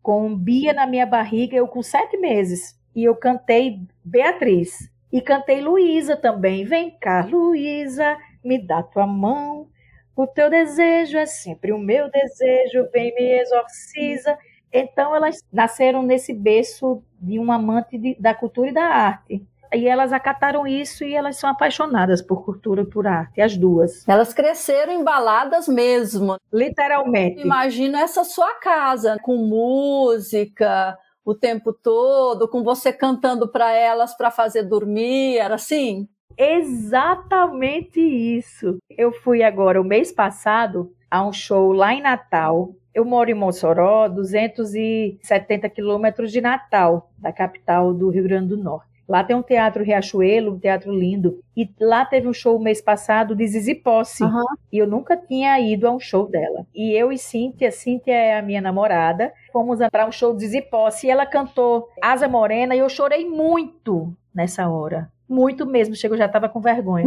[0.03, 2.75] com Bia na minha barriga, eu com sete meses.
[2.97, 4.91] E eu cantei Beatriz.
[5.13, 6.65] E cantei Luísa também.
[6.65, 9.69] Vem cá, Luísa, me dá tua mão.
[10.17, 14.39] O teu desejo é sempre o meu desejo, vem me exorciza.
[14.73, 19.47] Então elas nasceram nesse berço de um amante de, da cultura e da arte.
[19.75, 24.09] E elas acataram isso e elas são apaixonadas por cultura e por arte, as duas.
[24.09, 26.39] Elas cresceram embaladas mesmo.
[26.51, 27.43] Literalmente.
[27.43, 34.31] Imagina essa sua casa, com música, o tempo todo, com você cantando para elas para
[34.31, 36.09] fazer dormir, era assim?
[36.39, 38.79] Exatamente isso.
[38.89, 42.77] Eu fui agora, o mês passado, a um show lá em Natal.
[42.95, 48.96] Eu moro em Mossoró, 270 quilômetros de Natal, da capital do Rio Grande do Norte.
[49.09, 51.41] Lá tem um teatro Riachuelo, um teatro lindo.
[51.57, 54.25] E lá teve um show mês passado de Zizi Posse.
[54.25, 54.45] Uhum.
[54.73, 56.67] E eu nunca tinha ido a um show dela.
[56.75, 60.63] E eu e Cíntia, Cíntia é a minha namorada, fomos para um show de Zizi
[60.63, 61.07] Posse.
[61.07, 65.09] E ela cantou Asa Morena e eu chorei muito nessa hora.
[65.29, 65.95] Muito mesmo.
[65.95, 67.07] Chego, já estava com vergonha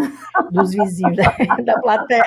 [0.51, 1.23] dos vizinhos da,
[1.63, 2.23] da plateia.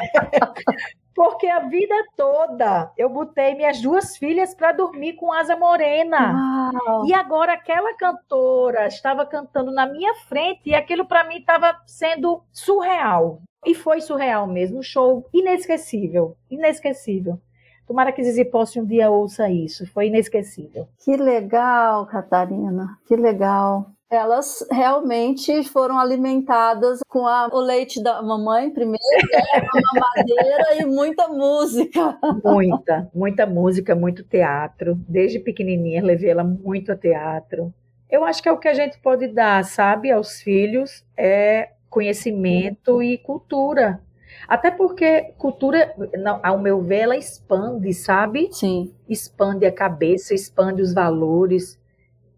[1.15, 6.73] Porque a vida toda eu botei minhas duas filhas para dormir com asa morena.
[6.73, 7.07] Uau.
[7.07, 12.43] E agora aquela cantora estava cantando na minha frente e aquilo para mim estava sendo
[12.51, 13.43] surreal.
[13.65, 17.39] E foi surreal mesmo, um show inesquecível, inesquecível.
[17.87, 20.89] Tomara que Zizi Posse um dia ouça isso, foi inesquecível.
[21.05, 28.71] Que legal, Catarina, que legal elas realmente foram alimentadas com a, o leite da mamãe
[28.71, 28.99] primeiro,
[29.33, 29.43] né?
[29.57, 32.19] a mamadeira e muita música.
[32.45, 34.97] Muita, muita música, muito teatro.
[35.09, 37.73] Desde pequenininha levei ela muito a teatro.
[38.11, 43.03] Eu acho que é o que a gente pode dar, sabe, aos filhos é conhecimento
[43.03, 43.99] e cultura.
[44.47, 48.51] Até porque cultura, não, ao meu ver, ela expande, sabe?
[48.53, 48.93] Sim.
[49.09, 51.81] Expande a cabeça, expande os valores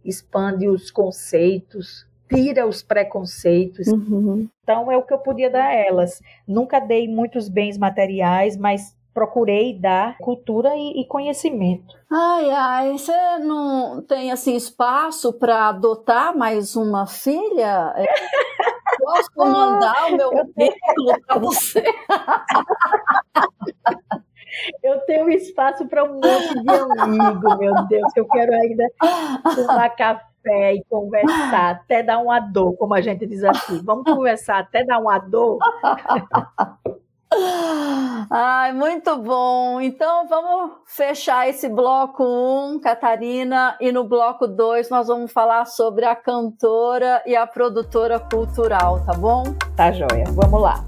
[0.04, 3.88] expande os conceitos, tira os preconceitos.
[3.88, 4.48] Uhum.
[4.62, 6.20] Então é o que eu podia dar a elas.
[6.46, 11.96] Nunca dei muitos bens materiais, mas procurei dar cultura e, e conhecimento.
[12.10, 17.94] Ai, ai, você não tem assim espaço para adotar mais uma filha?
[18.98, 21.84] Posso mandar o meu currículo para você?
[24.82, 28.84] Eu tenho espaço para um monte de amigo, meu Deus, que eu quero ainda
[29.54, 33.80] tomar café e conversar, até dar uma dor, como a gente diz aqui.
[33.84, 35.58] Vamos conversar até dar uma dor.
[38.30, 39.80] Ai, muito bom.
[39.80, 45.64] Então vamos fechar esse bloco 1, um, Catarina, e no bloco 2 nós vamos falar
[45.66, 49.44] sobre a cantora e a produtora cultural, tá bom?
[49.76, 50.24] Tá joia.
[50.32, 50.84] Vamos lá.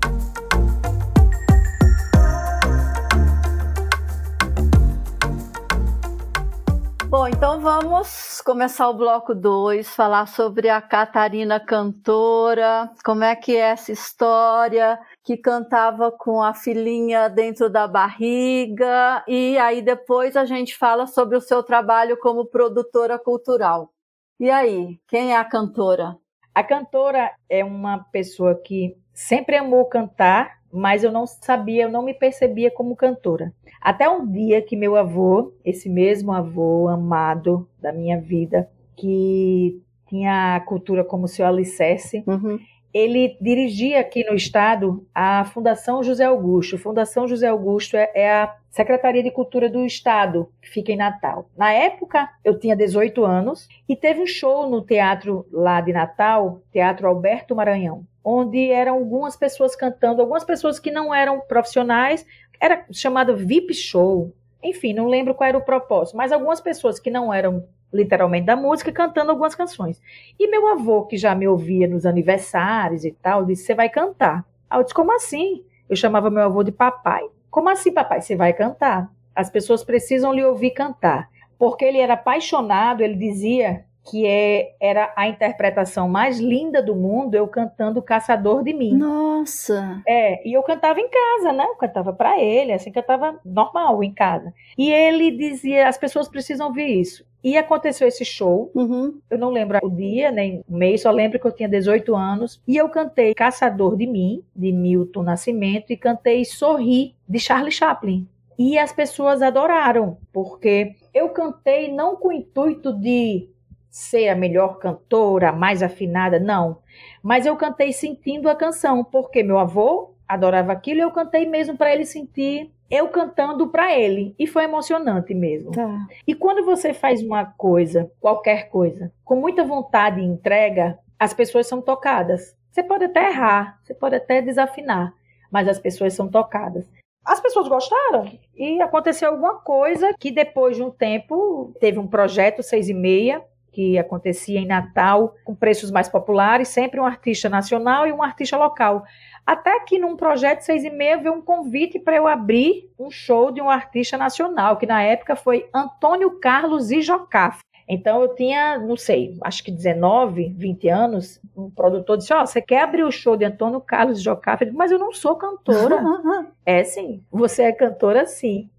[7.09, 13.57] Bom, então vamos começar o bloco 2, falar sobre a Catarina cantora, como é que
[13.57, 20.45] é essa história, que cantava com a filhinha dentro da barriga, e aí depois a
[20.45, 23.93] gente fala sobre o seu trabalho como produtora cultural.
[24.41, 26.19] E aí, quem é a cantora?
[26.53, 32.03] A cantora é uma pessoa que sempre amou cantar, mas eu não sabia, eu não
[32.03, 33.53] me percebia como cantora.
[33.81, 40.57] Até um dia que meu avô, esse mesmo avô amado da minha vida, que tinha
[40.57, 42.59] a cultura como seu alicerce, uhum.
[42.93, 46.77] ele dirigia aqui no estado a Fundação José Augusto.
[46.77, 51.49] Fundação José Augusto é, é a Secretaria de Cultura do Estado, que fica em Natal.
[51.57, 56.61] Na época, eu tinha 18 anos e teve um show no teatro lá de Natal,
[56.71, 62.27] Teatro Alberto Maranhão, onde eram algumas pessoas cantando, algumas pessoas que não eram profissionais,
[62.61, 64.33] era chamado VIP Show.
[64.61, 68.57] Enfim, não lembro qual era o propósito, mas algumas pessoas que não eram literalmente da
[68.57, 70.03] música cantando algumas canções.
[70.37, 74.45] E meu avô, que já me ouvia nos aniversários e tal, disse: Você vai cantar.
[74.69, 75.65] Aí eu disse: Como assim?
[75.89, 77.23] Eu chamava meu avô de papai.
[77.49, 78.23] Como assim, papai?
[78.23, 79.09] Você vai cantar.
[79.37, 81.31] As pessoas precisam lhe ouvir cantar.
[81.57, 87.35] Porque ele era apaixonado, ele dizia que é, era a interpretação mais linda do mundo,
[87.35, 88.95] eu cantando Caçador de Mim.
[88.97, 90.01] Nossa!
[90.07, 91.65] É, e eu cantava em casa, né?
[91.65, 94.53] Eu cantava para ele, assim, cantava normal em casa.
[94.79, 97.25] E ele dizia, as pessoas precisam ouvir isso.
[97.43, 99.21] E aconteceu esse show, uhum.
[99.31, 102.61] eu não lembro o dia, nem o mês, só lembro que eu tinha 18 anos,
[102.67, 108.27] e eu cantei Caçador de Mim, de Milton Nascimento, e cantei Sorri, de Charlie Chaplin.
[108.59, 113.49] E as pessoas adoraram, porque eu cantei não com o intuito de
[113.97, 116.83] ser a melhor cantora, a mais afinada, não.
[117.23, 121.79] Mas eu cantei sentindo a canção, porque meu avô adorava aquilo e eu cantei mesmo
[121.79, 124.35] para ele sentir eu cantando para ele.
[124.39, 125.73] E foi emocionante mesmo.
[125.73, 126.07] Tá.
[126.27, 131.67] E quando você faz uma coisa, qualquer coisa, com muita vontade e entrega, as pessoas
[131.67, 132.55] são tocadas.
[132.71, 135.13] Você pode até errar, você pode até desafinar,
[135.51, 136.87] mas as pessoas são tocadas.
[137.25, 142.63] As pessoas gostaram e aconteceu alguma coisa que depois de um tempo teve um projeto
[142.63, 143.43] seis e meia
[143.77, 148.57] que acontecia em Natal, com preços mais populares, sempre um artista nacional e um artista
[148.57, 149.05] local.
[149.45, 153.53] Até que num projeto seis e meia veio um convite para eu abrir um show
[153.53, 157.61] de um artista nacional, que na época foi Antônio Carlos e Jocafe.
[157.87, 162.47] Então eu tinha, não sei, acho que 19, 20 anos, um produtor disse: Ó, oh,
[162.47, 164.65] você quer abrir o show de Antônio Carlos e Jocafe?
[164.65, 166.03] Eu disse, mas eu não sou cantora.
[166.65, 168.71] é sim, você é cantora sim.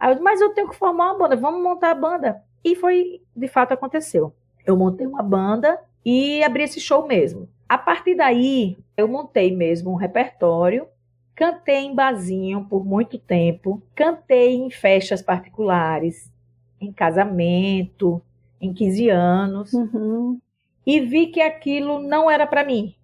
[0.00, 2.42] Aí eu disse, mas eu tenho que formar uma banda, vamos montar a banda.
[2.64, 4.32] E foi, de fato, aconteceu.
[4.66, 7.48] Eu montei uma banda e abri esse show mesmo.
[7.68, 10.86] A partir daí, eu montei mesmo um repertório,
[11.34, 16.30] cantei em barzinho por muito tempo, cantei em festas particulares,
[16.80, 18.20] em casamento,
[18.60, 20.38] em 15 anos, Uhum.
[20.86, 22.94] e vi que aquilo não era para mim.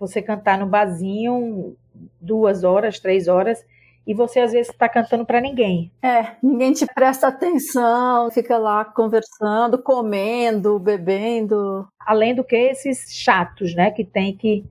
[0.00, 1.76] Você cantar no barzinho
[2.20, 3.64] duas horas, três horas,
[4.06, 5.92] e você às vezes está cantando para ninguém.
[6.02, 11.86] É, ninguém te presta atenção, fica lá conversando, comendo, bebendo.
[12.00, 14.64] Além do que esses chatos, né, que tem que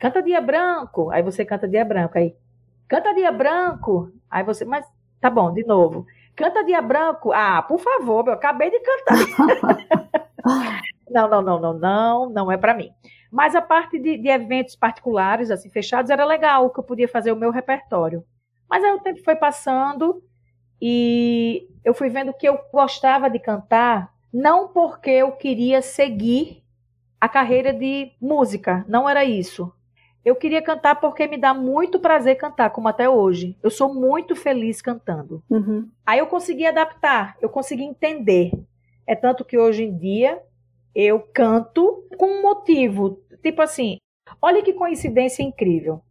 [0.00, 2.34] canta dia branco, aí você canta dia branco, aí
[2.88, 4.86] canta dia branco, aí você, mas
[5.20, 6.06] tá bom, de novo.
[6.34, 7.32] Canta dia branco.
[7.32, 9.16] Ah, por favor, eu acabei de cantar.
[11.10, 12.90] não, não, não, não, não, não é para mim.
[13.30, 17.32] Mas a parte de, de, eventos particulares, assim, fechados, era legal, que eu podia fazer
[17.32, 18.24] o meu repertório.
[18.68, 20.22] Mas aí o tempo foi passando
[20.80, 26.62] e eu fui vendo que eu gostava de cantar, não porque eu queria seguir
[27.20, 29.72] a carreira de música, não era isso.
[30.24, 33.56] Eu queria cantar porque me dá muito prazer cantar, como até hoje.
[33.62, 35.42] Eu sou muito feliz cantando.
[35.48, 35.88] Uhum.
[36.04, 38.52] Aí eu consegui adaptar, eu consegui entender.
[39.06, 40.40] É tanto que hoje em dia
[40.94, 43.22] eu canto com um motivo.
[43.42, 43.98] Tipo assim,
[44.42, 46.02] olha que coincidência incrível.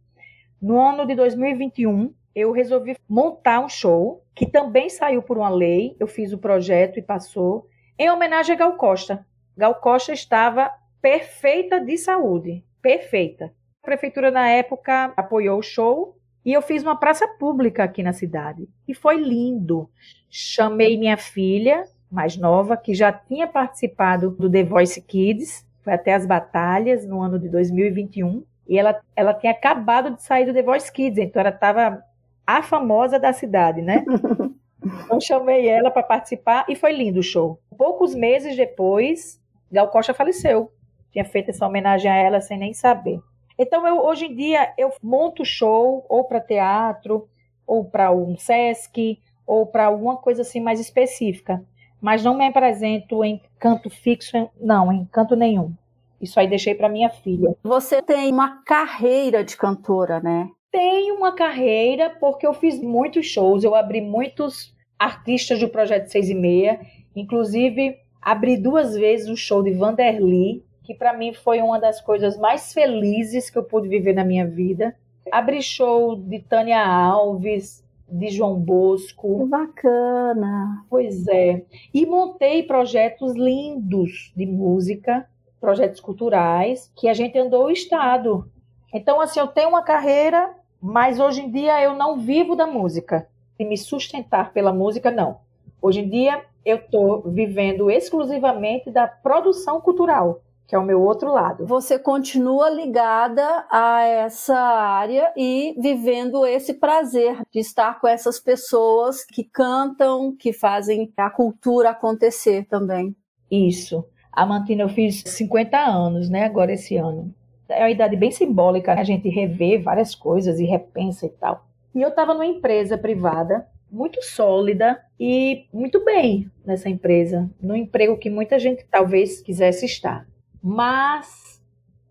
[0.60, 5.96] No ano de 2021, eu resolvi montar um show que também saiu por uma lei.
[5.98, 7.66] Eu fiz o projeto e passou,
[7.98, 9.26] em homenagem a Gal Costa.
[9.56, 10.70] Gal Costa estava
[11.02, 13.52] perfeita de saúde, perfeita.
[13.82, 18.12] A prefeitura na época apoiou o show e eu fiz uma praça pública aqui na
[18.12, 18.68] cidade.
[18.86, 19.90] E foi lindo.
[20.30, 26.14] Chamei minha filha, mais nova, que já tinha participado do The Voice Kids, foi até
[26.14, 28.44] as batalhas no ano de 2021.
[28.68, 32.02] E ela, ela tinha acabado de sair do The Voice Kids, então ela estava
[32.48, 34.02] a famosa da cidade, né?
[35.04, 37.58] Então chamei ela para participar e foi lindo o show.
[37.76, 39.38] Poucos meses depois,
[39.70, 40.72] Gal Costa faleceu.
[41.10, 43.20] Tinha feito essa homenagem a ela sem nem saber.
[43.58, 47.28] Então, eu, hoje em dia, eu monto show ou para teatro,
[47.66, 51.62] ou para um SESC, ou para alguma coisa assim mais específica.
[52.00, 55.72] Mas não me apresento em canto fixo, não, em canto nenhum.
[56.20, 57.56] Isso aí deixei para minha filha.
[57.62, 60.48] Você tem uma carreira de cantora, né?
[60.70, 66.30] Tenho uma carreira porque eu fiz muitos shows, eu abri muitos artistas do Projeto 6
[66.30, 66.80] e Meia,
[67.16, 72.36] inclusive abri duas vezes o show de Vanderly, que para mim foi uma das coisas
[72.36, 74.94] mais felizes que eu pude viver na minha vida.
[75.30, 79.46] Abri show de Tânia Alves, de João Bosco.
[79.46, 80.84] Bacana.
[80.88, 81.64] Pois é.
[81.92, 85.28] E montei projetos lindos de música,
[85.60, 88.50] projetos culturais, que a gente andou o estado.
[88.92, 93.28] Então, assim, eu tenho uma carreira, mas hoje em dia eu não vivo da música.
[93.58, 95.40] E me sustentar pela música, não.
[95.82, 101.32] Hoje em dia eu estou vivendo exclusivamente da produção cultural que é o meu outro
[101.32, 101.64] lado.
[101.64, 109.24] Você continua ligada a essa área e vivendo esse prazer de estar com essas pessoas
[109.24, 113.16] que cantam, que fazem a cultura acontecer também.
[113.50, 114.04] Isso.
[114.30, 117.34] A Mantina eu fiz 50 anos, né, agora esse ano.
[117.68, 121.66] É uma idade bem simbólica, a gente revê várias coisas e repensa e tal.
[121.94, 128.18] E eu estava numa empresa privada muito sólida e muito bem nessa empresa, no emprego
[128.18, 130.26] que muita gente talvez quisesse estar
[130.62, 131.62] mas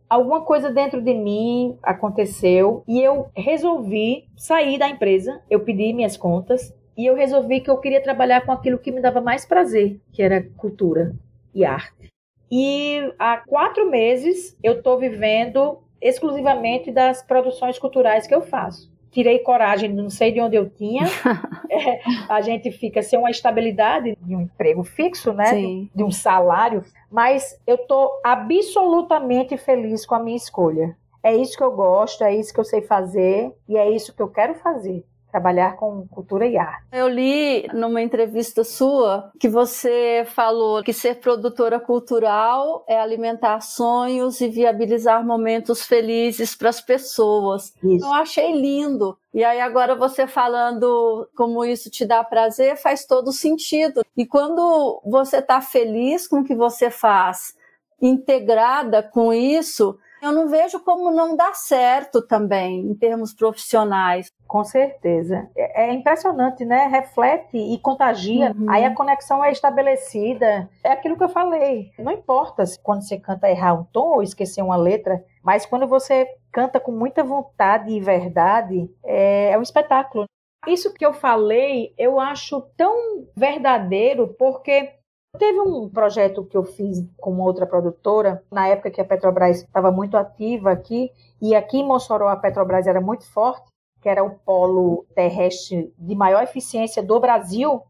[0.09, 5.41] alguma coisa dentro de mim aconteceu e eu resolvi sair da empresa.
[5.49, 9.01] Eu pedi minhas contas e eu resolvi que eu queria trabalhar com aquilo que me
[9.01, 11.13] dava mais prazer, que era cultura
[11.53, 12.09] e arte.
[12.51, 19.39] E há quatro meses eu estou vivendo exclusivamente das produções culturais que eu faço tirei
[19.39, 21.03] coragem, não sei de onde eu tinha.
[21.71, 25.55] é, a gente fica sem uma estabilidade de um emprego fixo, né?
[25.55, 26.83] De, de, um salário.
[27.11, 30.95] Mas eu estou absolutamente feliz com a minha escolha.
[31.23, 34.21] É isso que eu gosto, é isso que eu sei fazer e é isso que
[34.21, 36.85] eu quero fazer trabalhar com cultura e arte.
[36.91, 44.41] Eu li numa entrevista sua que você falou que ser produtora cultural é alimentar sonhos
[44.41, 47.73] e viabilizar momentos felizes para as pessoas.
[47.83, 48.05] Isso.
[48.05, 49.17] Eu achei lindo.
[49.33, 54.01] E aí agora você falando como isso te dá prazer faz todo sentido.
[54.15, 57.55] E quando você está feliz com o que você faz,
[58.01, 64.31] integrada com isso, eu não vejo como não dá certo também em termos profissionais.
[64.47, 65.49] Com certeza.
[65.55, 66.87] É, é impressionante, né?
[66.87, 68.53] Reflete e contagia.
[68.57, 68.69] Uhum.
[68.69, 70.69] Aí a conexão é estabelecida.
[70.83, 71.91] É aquilo que eu falei.
[71.99, 75.87] Não importa se quando você canta errar um tom ou esquecer uma letra, mas quando
[75.87, 80.25] você canta com muita vontade e verdade, é, é um espetáculo.
[80.65, 84.96] Isso que eu falei, eu acho tão verdadeiro porque
[85.37, 89.91] Teve um projeto que eu fiz com outra produtora, na época que a Petrobras estava
[89.91, 91.11] muito ativa aqui,
[91.41, 93.69] e aqui em Mossoró a Petrobras era muito forte,
[94.01, 97.81] que era o polo terrestre de maior eficiência do Brasil,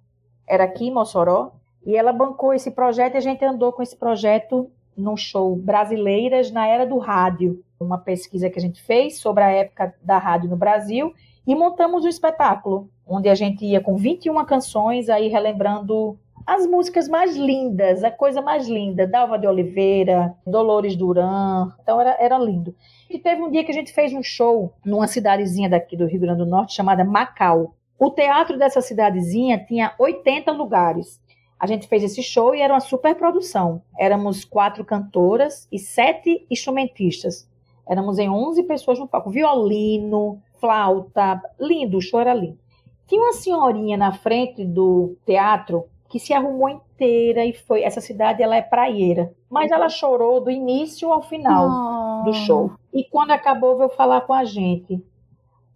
[0.45, 1.51] era aqui em Mossoró,
[1.85, 6.51] e ela bancou esse projeto e a gente andou com esse projeto no show Brasileiras
[6.51, 10.49] na Era do Rádio, uma pesquisa que a gente fez sobre a época da rádio
[10.49, 11.13] no Brasil
[11.45, 16.17] e montamos um espetáculo, onde a gente ia com 21 canções, aí relembrando
[16.47, 22.15] as músicas mais lindas, a coisa mais linda, Dalva de Oliveira, Dolores Duran, então era,
[22.17, 22.73] era lindo.
[23.09, 26.21] E teve um dia que a gente fez um show numa cidadezinha daqui do Rio
[26.21, 27.75] Grande do Norte chamada Macau.
[27.99, 31.21] O teatro dessa cidadezinha tinha 80 lugares.
[31.59, 33.81] A gente fez esse show e era uma super produção.
[33.99, 37.45] Éramos quatro cantoras e sete instrumentistas.
[37.85, 39.29] Éramos em 11 pessoas no palco.
[39.29, 42.57] Violino, flauta, lindo, o show era lindo.
[43.05, 47.83] Tinha uma senhorinha na frente do teatro que se arrumou inteira e foi.
[47.83, 52.23] Essa cidade ela é praieira, mas ela chorou do início ao final oh.
[52.23, 52.71] do show.
[52.93, 55.03] E quando acabou, veio falar com a gente.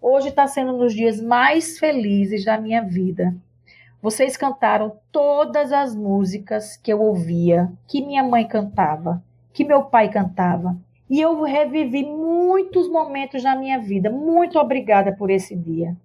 [0.02, 3.36] Hoje está sendo um dos dias mais felizes da minha vida.
[4.02, 9.24] Vocês cantaram todas as músicas que eu ouvia, que minha mãe cantava,
[9.54, 10.76] que meu pai cantava.
[11.08, 14.10] E eu revivi muitos momentos na minha vida.
[14.10, 15.96] Muito obrigada por esse dia.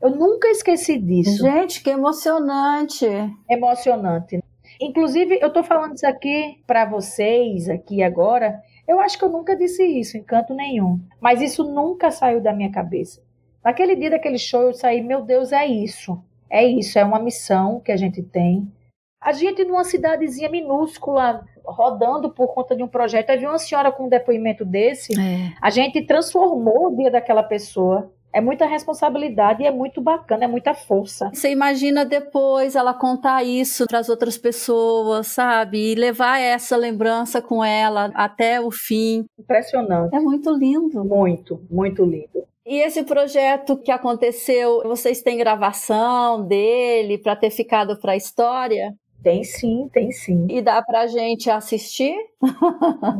[0.00, 1.42] Eu nunca esqueci disso.
[1.42, 3.06] Gente, que emocionante.
[3.48, 4.42] Emocionante.
[4.80, 8.62] Inclusive, eu estou falando isso aqui para vocês, aqui agora.
[8.88, 10.98] Eu acho que eu nunca disse isso em canto nenhum.
[11.20, 13.22] Mas isso nunca saiu da minha cabeça.
[13.62, 16.18] Naquele dia daquele show, eu saí, meu Deus, é isso.
[16.48, 18.66] É isso, é uma missão que a gente tem.
[19.22, 23.92] A gente, numa cidadezinha minúscula, rodando por conta de um projeto, aí viu uma senhora
[23.92, 25.52] com um depoimento desse, é.
[25.60, 28.10] a gente transformou o dia daquela pessoa.
[28.32, 31.30] É muita responsabilidade e é muito bacana, é muita força.
[31.32, 35.92] Você imagina depois ela contar isso para as outras pessoas, sabe?
[35.92, 39.24] E levar essa lembrança com ela até o fim.
[39.38, 40.14] Impressionante.
[40.14, 41.04] É muito lindo.
[41.04, 42.44] Muito, muito lindo.
[42.64, 48.94] E esse projeto que aconteceu, vocês têm gravação dele para ter ficado para a história?
[49.22, 50.46] Tem sim, tem sim.
[50.48, 52.14] E dá pra gente assistir?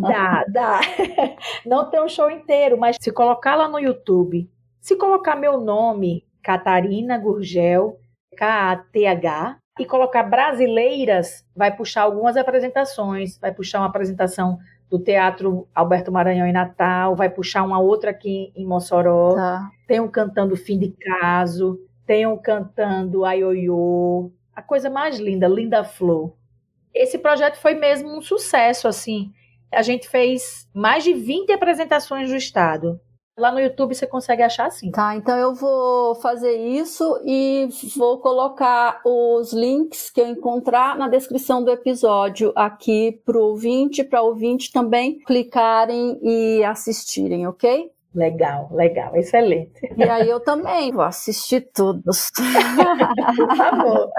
[0.01, 0.81] Dá, dá.
[1.67, 4.49] Não tem um show inteiro, mas se colocar lá no YouTube
[4.81, 7.99] se colocar meu nome, Catarina Gurgel,
[8.37, 14.59] K-A-T-H, e colocar brasileiras, vai puxar algumas apresentações, vai puxar uma apresentação
[14.91, 19.37] do Teatro Alberto Maranhão em Natal, vai puxar uma outra aqui em Mossoró.
[19.37, 19.71] Tá.
[19.87, 25.85] Tem um cantando Fim de Caso, tem um cantando Aioiô, a coisa mais linda, Linda
[25.85, 26.35] Flor.
[26.93, 29.33] Esse projeto foi mesmo um sucesso, assim.
[29.73, 33.01] A gente fez mais de 20 apresentações do estado.
[33.39, 34.91] Lá no YouTube você consegue achar assim.
[34.91, 41.09] Tá, então eu vou fazer isso e vou colocar os links que eu encontrar na
[41.09, 47.91] descrição do episódio aqui para o ouvinte, para ouvinte também clicarem e assistirem, ok?
[48.13, 49.81] Legal, legal, excelente.
[49.97, 52.31] E aí eu também vou assistir todos.
[53.37, 54.11] Por favor.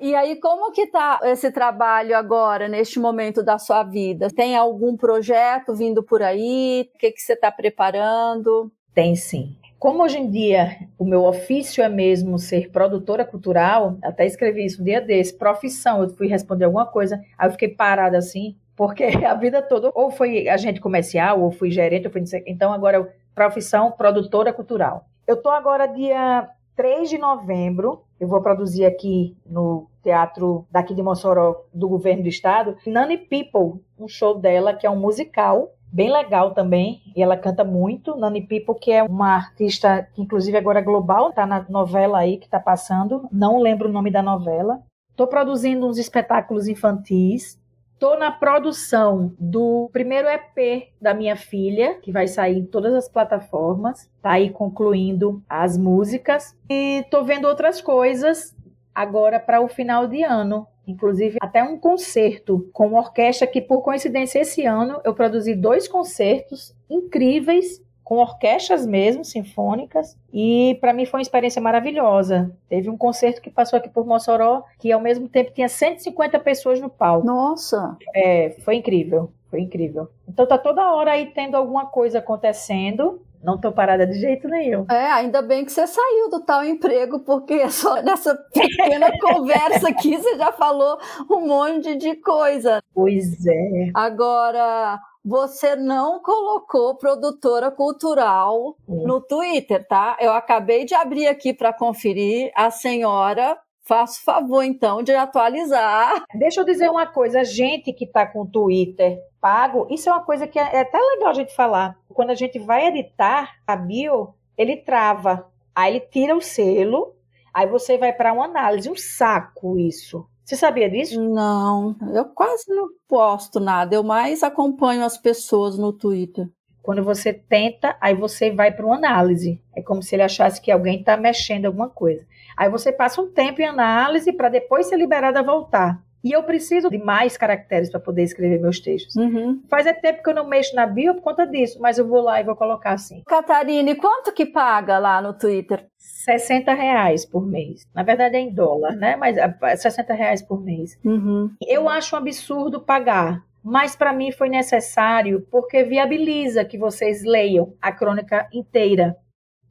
[0.00, 4.28] E aí, como que tá esse trabalho agora, neste momento da sua vida?
[4.30, 6.88] Tem algum projeto vindo por aí?
[6.94, 8.70] O que, que você está preparando?
[8.94, 9.56] Tem sim.
[9.78, 14.80] Como hoje em dia o meu ofício é mesmo ser produtora cultural, até escrevi isso
[14.80, 19.04] um dia desse, profissão, eu fui responder alguma coisa, aí eu fiquei parada assim, porque
[19.24, 23.90] a vida toda ou foi agente comercial, ou fui gerente, ou fui então agora profissão
[23.90, 25.06] produtora cultural.
[25.26, 31.02] Eu estou agora dia 3 de novembro, eu vou produzir aqui no teatro daqui de
[31.02, 36.10] Mossoró do governo do estado, Nani People, um show dela que é um musical bem
[36.10, 38.16] legal também, e ela canta muito.
[38.16, 42.36] Nani People, que é uma artista que inclusive agora é global, tá na novela aí
[42.36, 44.82] que tá passando, não lembro o nome da novela.
[45.12, 47.56] Estou produzindo uns espetáculos infantis,
[47.94, 53.08] Estou na produção do primeiro EP da minha filha, que vai sair em todas as
[53.08, 54.10] plataformas.
[54.20, 56.56] Tá aí concluindo as músicas.
[56.68, 58.54] E estou vendo outras coisas
[58.94, 60.66] agora para o final de ano.
[60.86, 65.88] Inclusive, até um concerto com uma orquestra que, por coincidência, esse ano eu produzi dois
[65.88, 72.54] concertos incríveis com orquestras mesmo, sinfônicas, e para mim foi uma experiência maravilhosa.
[72.68, 76.80] Teve um concerto que passou aqui por Mossoró, que ao mesmo tempo tinha 150 pessoas
[76.80, 77.26] no palco.
[77.26, 77.96] Nossa!
[78.14, 80.08] É, foi incrível, foi incrível.
[80.28, 84.86] Então tá toda hora aí tendo alguma coisa acontecendo, não tô parada de jeito nenhum.
[84.90, 90.16] É, ainda bem que você saiu do tal emprego, porque só nessa pequena conversa aqui
[90.16, 90.98] você já falou
[91.30, 92.82] um monte de coisa.
[92.94, 93.90] Pois é.
[93.94, 99.06] Agora, você não colocou produtora cultural hum.
[99.06, 100.16] no Twitter, tá?
[100.20, 102.52] Eu acabei de abrir aqui para conferir.
[102.54, 106.24] A senhora Faço favor, então, de atualizar.
[106.34, 110.12] Deixa eu dizer uma coisa: a gente que está com o Twitter pago, isso é
[110.12, 111.98] uma coisa que é, é até legal a gente falar.
[112.08, 115.52] Quando a gente vai editar a bio, ele trava.
[115.74, 117.14] Aí ele tira o selo,
[117.52, 118.88] aí você vai para uma análise.
[118.88, 120.26] Um saco isso.
[120.44, 121.20] Você sabia disso?
[121.22, 123.94] Não, eu quase não posto nada.
[123.94, 126.46] Eu mais acompanho as pessoas no Twitter.
[126.82, 129.58] Quando você tenta, aí você vai para uma análise.
[129.74, 132.26] É como se ele achasse que alguém está mexendo alguma coisa.
[132.58, 136.04] Aí você passa um tempo em análise para depois ser liberado a voltar.
[136.22, 139.14] E eu preciso de mais caracteres para poder escrever meus textos.
[139.14, 139.62] Uhum.
[139.68, 142.22] Faz é tempo que eu não mexo na bio por conta disso, mas eu vou
[142.22, 143.22] lá e vou colocar assim.
[143.26, 145.86] Catarine, quanto que paga lá no Twitter?
[146.24, 147.86] 60 reais por mês.
[147.94, 149.14] Na verdade é em dólar, né?
[149.16, 150.98] Mas é 60 reais por mês.
[151.04, 151.50] Uhum.
[151.66, 153.44] Eu acho um absurdo pagar.
[153.62, 159.16] Mas para mim foi necessário porque viabiliza que vocês leiam a crônica inteira.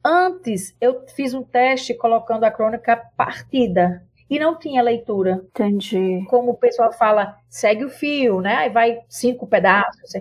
[0.04, 5.44] Antes eu fiz um teste colocando a crônica partida e não tinha leitura.
[5.50, 6.24] Entendi.
[6.28, 8.54] Como o pessoal fala, segue o fio, né?
[8.56, 10.12] Aí vai cinco pedaços.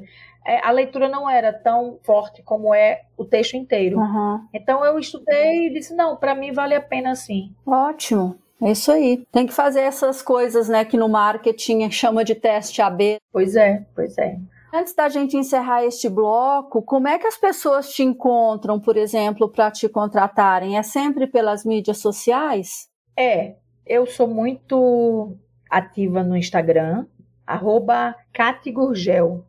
[0.46, 3.98] É, a leitura não era tão forte como é o texto inteiro.
[3.98, 4.42] Uhum.
[4.54, 7.54] Então eu estudei e disse, não, para mim vale a pena sim.
[7.66, 8.38] Ótimo.
[8.62, 9.26] É isso aí.
[9.32, 13.18] Tem que fazer essas coisas, né, que no marketing chama de teste AB.
[13.32, 14.38] Pois é, pois é.
[14.74, 19.48] Antes da gente encerrar este bloco, como é que as pessoas te encontram, por exemplo,
[19.48, 20.78] para te contratarem?
[20.78, 22.88] É sempre pelas mídias sociais?
[23.16, 25.38] É, eu sou muito
[25.70, 27.06] ativa no Instagram,
[27.46, 29.46] arroba Catigurgel,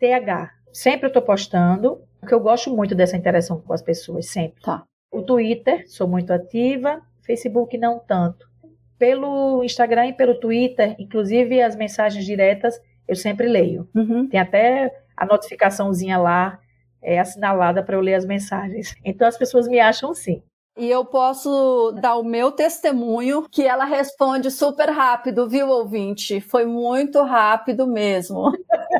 [0.00, 0.50] K-A-T-H.
[0.72, 4.62] Sempre eu tô postando, porque eu gosto muito dessa interação com as pessoas, sempre.
[4.62, 4.84] Tá.
[5.12, 8.48] O Twitter, sou muito ativa, Facebook não tanto.
[8.98, 13.88] Pelo Instagram e pelo Twitter, inclusive as mensagens diretas, eu sempre leio.
[13.94, 14.28] Uhum.
[14.28, 16.58] Tem até a notificaçãozinha lá
[17.02, 18.94] é, assinalada para eu ler as mensagens.
[19.04, 20.42] Então as pessoas me acham sim.
[20.80, 26.40] E eu posso dar o meu testemunho que ela responde super rápido, viu, ouvinte?
[26.40, 28.50] Foi muito rápido mesmo.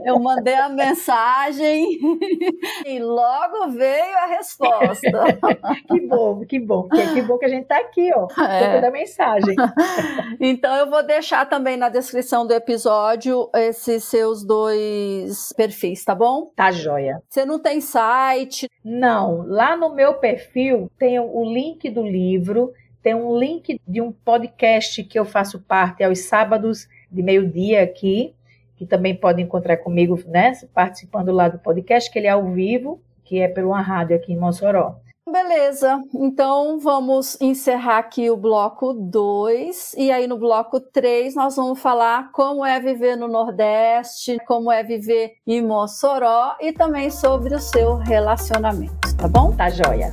[0.04, 1.98] Eu mandei a mensagem
[2.84, 5.10] e logo veio a resposta.
[5.88, 6.86] que bom, que bom.
[6.86, 8.28] Que, que bom que a gente está aqui, ó.
[8.42, 8.78] É.
[8.82, 9.56] da mensagem.
[10.42, 16.50] Então eu vou deixar também na descrição do episódio esses seus dois perfis, tá bom?
[16.56, 17.22] Tá joia.
[17.28, 18.68] Você não tem site?
[18.82, 19.44] Não.
[19.46, 24.12] Lá no meu perfil tem o link link do livro, tem um link de um
[24.12, 28.34] podcast que eu faço parte aos sábados de meio-dia aqui,
[28.76, 33.00] que também pode encontrar comigo, né, participando lá do podcast, que ele é ao vivo,
[33.24, 34.96] que é pelo uma rádio aqui em Mossoró.
[35.30, 41.78] Beleza, então vamos encerrar aqui o bloco 2 e aí no bloco 3 nós vamos
[41.78, 47.60] falar como é viver no Nordeste, como é viver em Mossoró e também sobre o
[47.60, 49.52] seu relacionamento, tá bom?
[49.52, 50.12] Tá joia.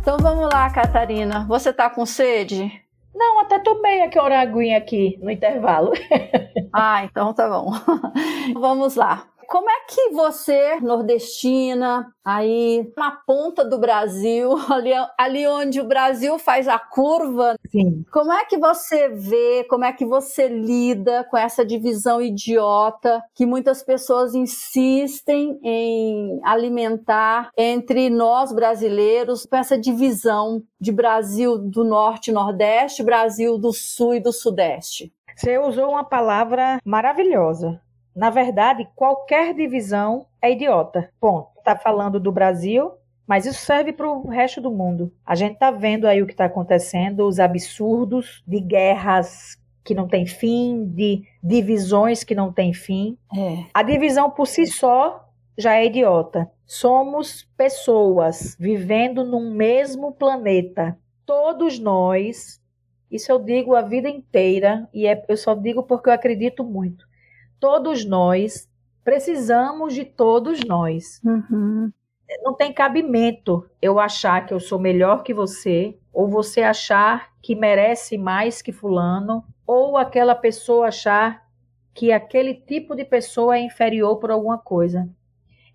[0.00, 1.44] Então vamos lá, Catarina.
[1.46, 2.72] Você tá com sede?
[3.14, 5.92] Não, até tomei aqui a aguinha aqui no intervalo.
[6.72, 7.70] ah, então tá bom.
[8.58, 9.26] vamos lá.
[9.50, 16.38] Como é que você, nordestina, aí na ponta do Brasil, ali, ali onde o Brasil
[16.38, 18.04] faz a curva, Sim.
[18.12, 23.44] como é que você vê, como é que você lida com essa divisão idiota que
[23.44, 32.30] muitas pessoas insistem em alimentar entre nós brasileiros, com essa divisão de Brasil do Norte
[32.30, 35.12] e Nordeste, Brasil do Sul e do Sudeste?
[35.34, 37.80] Você usou uma palavra maravilhosa
[38.20, 41.10] na verdade, qualquer divisão é idiota.
[41.18, 41.48] Ponto.
[41.56, 42.92] Está falando do Brasil,
[43.26, 45.10] mas isso serve para o resto do mundo.
[45.24, 50.06] A gente está vendo aí o que está acontecendo, os absurdos de guerras que não
[50.06, 53.16] tem fim, de divisões que não tem fim.
[53.34, 53.64] É.
[53.72, 56.46] A divisão por si só já é idiota.
[56.66, 60.94] Somos pessoas vivendo num mesmo planeta.
[61.24, 62.60] Todos nós,
[63.10, 67.08] isso eu digo a vida inteira, e é, eu só digo porque eu acredito muito
[67.60, 68.68] todos nós
[69.04, 71.20] precisamos de todos nós.
[71.24, 71.92] Uhum.
[72.42, 77.54] Não tem cabimento eu achar que eu sou melhor que você, ou você achar que
[77.54, 81.44] merece mais que Fulano, ou aquela pessoa achar
[81.92, 85.08] que aquele tipo de pessoa é inferior por alguma coisa.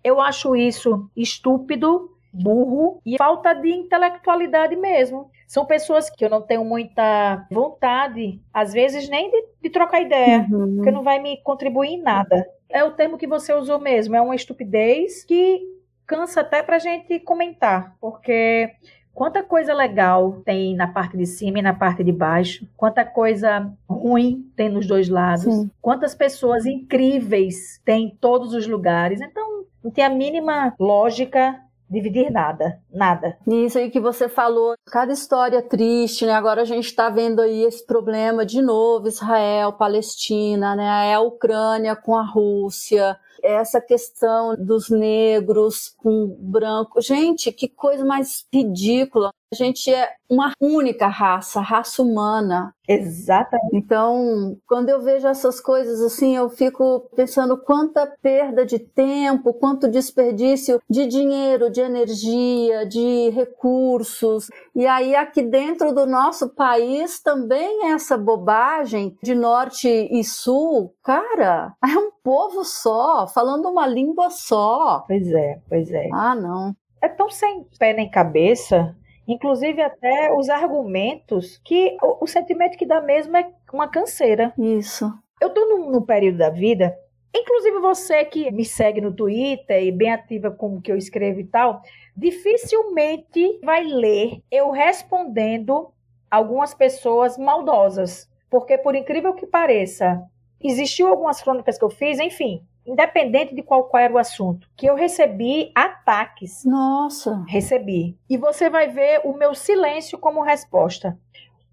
[0.02, 5.30] Eu acho isso estúpido, burro e falta de intelectualidade mesmo.
[5.46, 10.46] São pessoas que eu não tenho muita vontade, às vezes, nem de, de trocar ideia,
[10.50, 10.76] uhum.
[10.76, 12.46] porque não vai me contribuir em nada.
[12.68, 15.62] É o termo que você usou mesmo, é uma estupidez que
[16.06, 18.70] cansa até pra gente comentar, porque
[19.14, 23.72] quanta coisa legal tem na parte de cima e na parte de baixo, quanta coisa
[23.88, 25.70] ruim tem nos dois lados, Sim.
[25.80, 29.20] quantas pessoas incríveis tem em todos os lugares.
[29.20, 33.36] Então, não tem a mínima lógica dividir nada, nada.
[33.46, 36.32] Isso aí que você falou, cada história triste, né?
[36.32, 41.14] Agora a gente está vendo aí esse problema de novo, Israel, Palestina, né?
[41.14, 47.00] A Ucrânia com a Rússia, essa questão dos negros com branco.
[47.00, 49.30] Gente, que coisa mais ridícula.
[49.52, 52.74] A gente é uma única raça, raça humana.
[52.88, 53.76] Exatamente.
[53.76, 59.88] Então, quando eu vejo essas coisas assim, eu fico pensando quanta perda de tempo, quanto
[59.88, 64.50] desperdício de dinheiro, de energia, de recursos.
[64.74, 71.72] E aí, aqui dentro do nosso país, também essa bobagem de norte e sul, cara,
[71.84, 75.04] é um povo só, falando uma língua só.
[75.06, 76.08] Pois é, pois é.
[76.12, 76.74] Ah, não.
[77.00, 78.92] É tão sem pé nem cabeça
[79.26, 84.52] Inclusive até os argumentos que o, o, sentimento que dá mesmo é uma canseira.
[84.56, 85.12] Isso.
[85.40, 86.96] Eu tô num, num período da vida,
[87.34, 91.40] inclusive você que me segue no Twitter e bem ativa com o que eu escrevo
[91.40, 91.82] e tal,
[92.16, 95.92] dificilmente vai ler eu respondendo
[96.30, 98.30] algumas pessoas maldosas.
[98.48, 100.22] Porque, por incrível que pareça,
[100.62, 104.86] existiu algumas crônicas que eu fiz, enfim, independente de qual, qual era o assunto, que
[104.86, 106.64] eu recebi ataques.
[106.64, 107.44] Nossa!
[107.48, 108.16] Recebi.
[108.30, 111.18] E você vai ver o meu silêncio como resposta.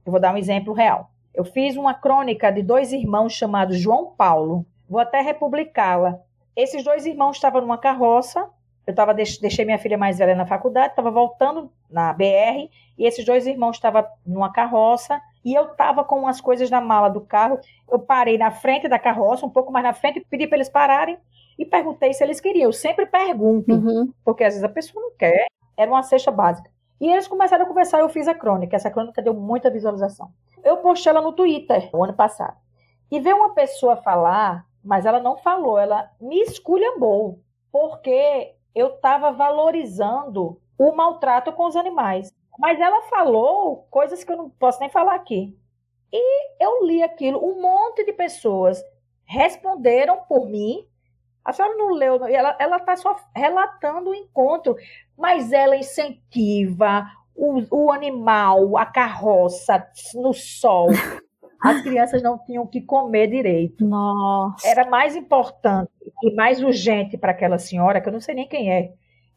[0.05, 1.09] Eu vou dar um exemplo real.
[1.34, 4.66] Eu fiz uma crônica de dois irmãos chamados João Paulo.
[4.89, 6.20] Vou até republicá-la.
[6.55, 8.47] Esses dois irmãos estavam numa carroça.
[8.86, 13.24] Eu tava, deixei minha filha mais velha na faculdade, estava voltando na BR, e esses
[13.24, 17.59] dois irmãos estavam numa carroça e eu estava com umas coisas na mala do carro.
[17.89, 21.17] Eu parei na frente da carroça, um pouco mais na frente, pedi para eles pararem
[21.57, 22.69] e perguntei se eles queriam.
[22.69, 24.11] Eu sempre pergunto, uhum.
[24.23, 25.47] porque às vezes a pessoa não quer.
[25.75, 26.69] Era uma cesta básica.
[27.01, 28.75] E eles começaram a conversar, eu fiz a crônica.
[28.75, 30.31] Essa crônica deu muita visualização.
[30.63, 32.55] Eu postei ela no Twitter o ano passado.
[33.11, 37.39] E veio uma pessoa falar, mas ela não falou, ela me esculhambou,
[37.71, 42.31] porque eu estava valorizando o maltrato com os animais.
[42.57, 45.57] Mas ela falou coisas que eu não posso nem falar aqui.
[46.11, 48.83] E eu li aquilo, um monte de pessoas
[49.25, 50.85] responderam por mim.
[51.43, 54.75] A senhora não leu, ela está só relatando o encontro,
[55.17, 59.85] mas ela incentiva o, o animal, a carroça
[60.15, 60.89] no sol.
[61.61, 63.85] As crianças não tinham que comer direito.
[63.85, 64.67] Nossa.
[64.67, 65.89] Era mais importante
[66.21, 68.91] e mais urgente para aquela senhora, que eu não sei nem quem é,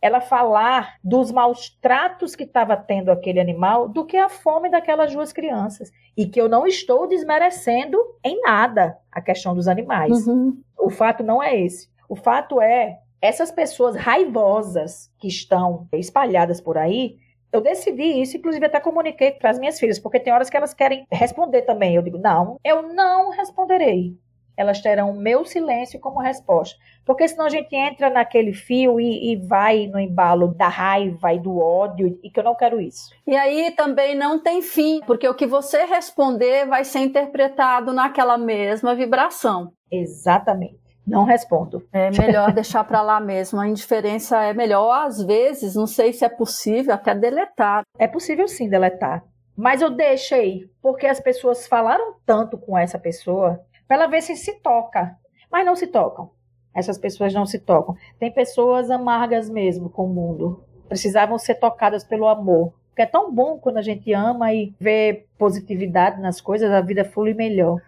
[0.06, 5.12] ela falar dos maus tratos que estava tendo aquele animal do que a fome daquelas
[5.12, 5.90] duas crianças.
[6.16, 10.26] E que eu não estou desmerecendo em nada a questão dos animais.
[10.26, 10.60] Uhum.
[10.78, 11.90] O fato não é esse.
[12.08, 17.16] O fato é essas pessoas raivosas que estão espalhadas por aí.
[17.52, 20.74] Eu decidi isso, inclusive até comuniquei para as minhas filhas, porque tem horas que elas
[20.74, 21.94] querem responder também.
[21.94, 24.16] Eu digo, não, eu não responderei
[24.56, 26.78] elas terão o meu silêncio como resposta.
[27.04, 31.38] Porque senão a gente entra naquele fio e, e, vai no embalo da raiva e
[31.38, 33.10] do ódio, e que eu não quero isso.
[33.26, 38.36] E aí também não tem fim, porque o que você responder vai ser interpretado naquela
[38.38, 39.72] mesma vibração.
[39.90, 40.86] Exatamente.
[41.06, 41.86] Não respondo.
[41.92, 43.60] É melhor deixar para lá mesmo.
[43.60, 45.06] A indiferença é melhor.
[45.06, 47.84] Às vezes, não sei se é possível até deletar.
[47.96, 49.22] É possível sim deletar.
[49.56, 54.36] Mas eu deixei, porque as pessoas falaram tanto com essa pessoa para ela ver se
[54.36, 55.16] se toca.
[55.50, 56.30] Mas não se tocam.
[56.74, 57.96] Essas pessoas não se tocam.
[58.18, 60.64] Tem pessoas amargas mesmo com o mundo.
[60.88, 62.74] Precisavam ser tocadas pelo amor.
[62.88, 67.04] Porque é tão bom quando a gente ama e vê positividade nas coisas, a vida
[67.04, 67.80] flui melhor.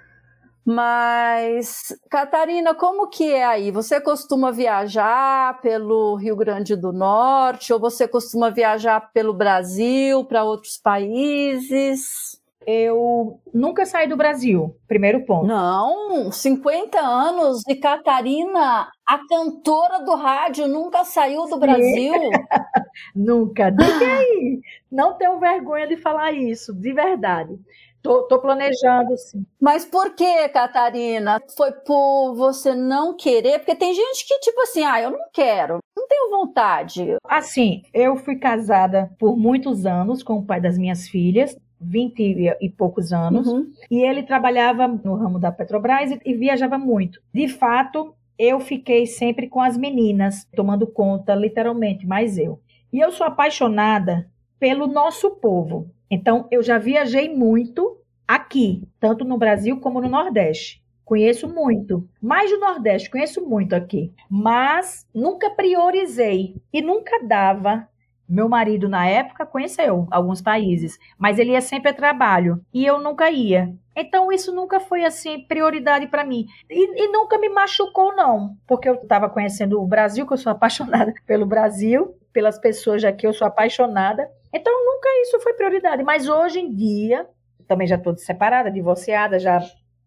[0.71, 3.71] Mas, Catarina, como que é aí?
[3.71, 10.45] Você costuma viajar pelo Rio Grande do Norte ou você costuma viajar pelo Brasil, para
[10.45, 12.28] outros países?
[12.67, 15.47] Eu nunca saí do Brasil, primeiro ponto.
[15.47, 22.13] Não, 50 anos e Catarina, a cantora do rádio, nunca saiu do Brasil.
[23.17, 23.71] nunca.
[23.71, 24.61] Diga aí.
[24.91, 27.59] Não tenho vergonha de falar isso, de verdade.
[28.03, 29.45] Tô, tô, planejando, sim.
[29.61, 31.41] Mas por que, Catarina?
[31.57, 33.59] Foi por você não querer?
[33.59, 37.17] Porque tem gente que, tipo assim, ah, eu não quero, não tenho vontade.
[37.25, 41.57] Assim, eu fui casada por muitos anos com o pai das minhas filhas.
[41.81, 43.71] 20 e poucos anos, uhum.
[43.91, 47.21] e ele trabalhava no ramo da Petrobras e, e viajava muito.
[47.33, 52.61] De fato, eu fiquei sempre com as meninas, tomando conta, literalmente, mais eu.
[52.93, 55.91] E eu sou apaixonada pelo nosso povo.
[56.11, 60.83] Então, eu já viajei muito aqui, tanto no Brasil como no Nordeste.
[61.05, 62.07] Conheço muito.
[62.21, 64.13] Mais do Nordeste, conheço muito aqui.
[64.29, 67.89] Mas nunca priorizei e nunca dava
[68.29, 73.01] Meu marido, na época, conheceu alguns países, mas ele ia sempre a trabalho e eu
[73.01, 73.75] nunca ia.
[73.97, 76.47] Então, isso nunca foi assim prioridade para mim.
[76.71, 80.53] E, e, nunca me machucou, não, porque eu estava conhecendo o Brasil, que eu sou
[80.53, 84.31] apaixonada pelo Brasil, pelas pessoas aqui, eu sou apaixonada.
[84.53, 86.03] Então, nunca isso foi prioridade.
[86.05, 87.27] Mas hoje em dia,
[87.67, 89.61] também já estou separada, divorciada já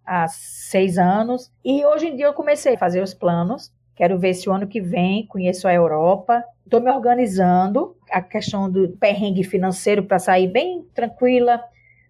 [0.06, 1.52] há seis anos.
[1.64, 3.72] E hoje em dia eu comecei a fazer os planos.
[3.96, 8.72] Quero ver se o ano que vem conheço a Europa, Estou me organizando, a questão
[8.72, 11.62] do perrengue financeiro para sair bem tranquila,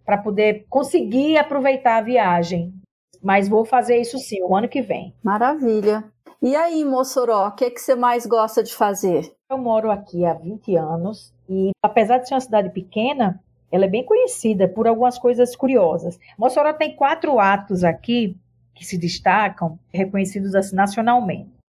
[0.06, 2.72] para poder conseguir aproveitar a viagem.
[3.24, 5.16] Mas vou fazer isso sim, o ano que vem.
[5.24, 6.04] Maravilha.
[6.40, 9.34] E aí, Mossoró, o que, é que você mais gosta de fazer?
[9.50, 13.90] Eu moro aqui há 20 anos e, apesar de ser uma cidade pequena, ela é
[13.90, 16.20] bem conhecida por algumas coisas curiosas.
[16.38, 18.38] Mossoró tem quatro atos aqui
[18.76, 21.61] que se destacam, reconhecidos assim, nacionalmente.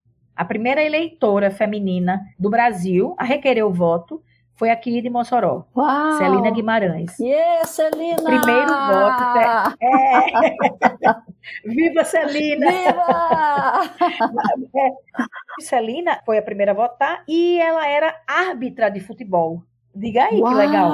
[0.42, 4.24] A primeira eleitora feminina do Brasil a requerer o voto
[4.56, 6.18] foi aqui de Mossoró, Uau!
[6.18, 7.20] Celina Guimarães.
[7.20, 8.24] Yeah, Celina!
[8.24, 9.78] Primeiro voto.
[9.80, 10.26] É.
[11.64, 12.72] Viva Celina!
[12.72, 13.82] Viva!
[14.82, 14.90] é.
[15.60, 19.62] Celina foi a primeira a votar e ela era árbitra de futebol.
[19.94, 20.52] Diga aí Uau!
[20.52, 20.92] que legal.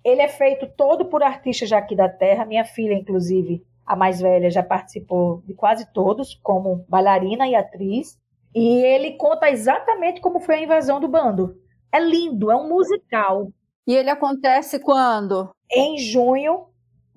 [0.04, 2.44] Ele é feito todo por artistas aqui da terra.
[2.44, 8.18] Minha filha, inclusive, a mais velha, já participou de quase todos, como bailarina e atriz.
[8.54, 11.56] E ele conta exatamente como foi a invasão do bando.
[11.92, 13.48] É lindo, é um musical.
[13.86, 15.50] E ele acontece quando?
[15.70, 16.66] Em junho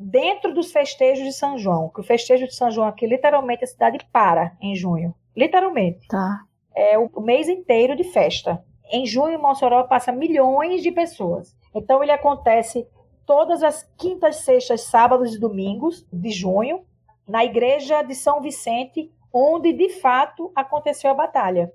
[0.03, 3.67] dentro dos festejos de São João, que o festejo de São João aqui, literalmente, a
[3.67, 5.15] cidade para em junho.
[5.35, 6.07] Literalmente.
[6.07, 6.41] Tá.
[6.75, 8.63] É o mês inteiro de festa.
[8.91, 11.55] Em junho, Mossoró passa milhões de pessoas.
[11.73, 12.85] Então, ele acontece
[13.25, 16.83] todas as quintas, sextas, sábados e domingos de junho,
[17.25, 21.71] na igreja de São Vicente, onde de fato aconteceu a batalha.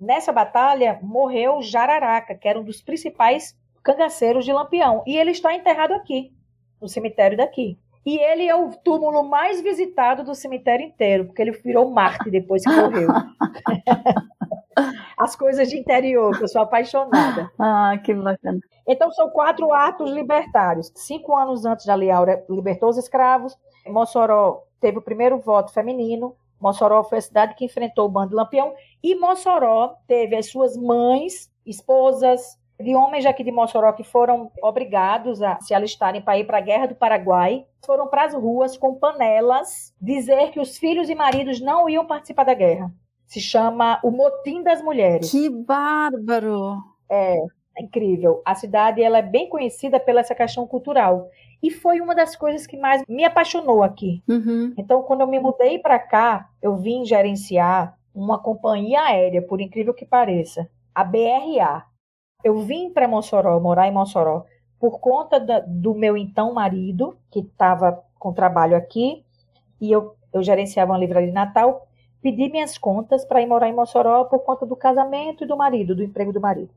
[0.00, 3.54] Nessa batalha morreu Jararaca, que era um dos principais
[3.84, 6.35] cangaceiros de Lampião, e ele está enterrado aqui
[6.80, 7.78] no cemitério daqui.
[8.04, 12.62] E ele é o túmulo mais visitado do cemitério inteiro, porque ele virou Marte depois
[12.62, 13.08] que morreu.
[15.18, 17.50] As coisas de interior, que eu sou apaixonada.
[17.58, 18.60] Ah, que bacana.
[18.86, 20.92] Então, são quatro atos libertários.
[20.94, 23.58] Cinco anos antes da Lei Áurea libertou os escravos.
[23.86, 26.36] Mossoró teve o primeiro voto feminino.
[26.60, 28.72] Mossoró foi a cidade que enfrentou o bando de Lampião.
[29.02, 35.42] E Mossoró teve as suas mães, esposas, de homens aqui de Mossoró que foram obrigados
[35.42, 38.94] a se alistarem para ir para a Guerra do Paraguai, foram para as ruas com
[38.94, 42.92] panelas dizer que os filhos e maridos não iam participar da guerra.
[43.26, 45.30] Se chama o Motim das Mulheres.
[45.30, 46.76] Que bárbaro!
[47.10, 47.36] É,
[47.76, 48.42] é incrível.
[48.44, 51.28] A cidade ela é bem conhecida pela essa questão cultural.
[51.62, 54.22] E foi uma das coisas que mais me apaixonou aqui.
[54.28, 54.74] Uhum.
[54.76, 59.92] Então, quando eu me mudei para cá, eu vim gerenciar uma companhia aérea, por incrível
[59.92, 61.84] que pareça, a BRA,
[62.46, 64.44] eu vim para Mossoró, morar em Mossoró,
[64.78, 69.24] por conta da, do meu então marido, que estava com trabalho aqui,
[69.80, 71.88] e eu, eu gerenciava uma livraria de Natal,
[72.22, 75.92] pedi minhas contas para ir morar em Mossoró por conta do casamento e do marido,
[75.92, 76.70] do emprego do marido.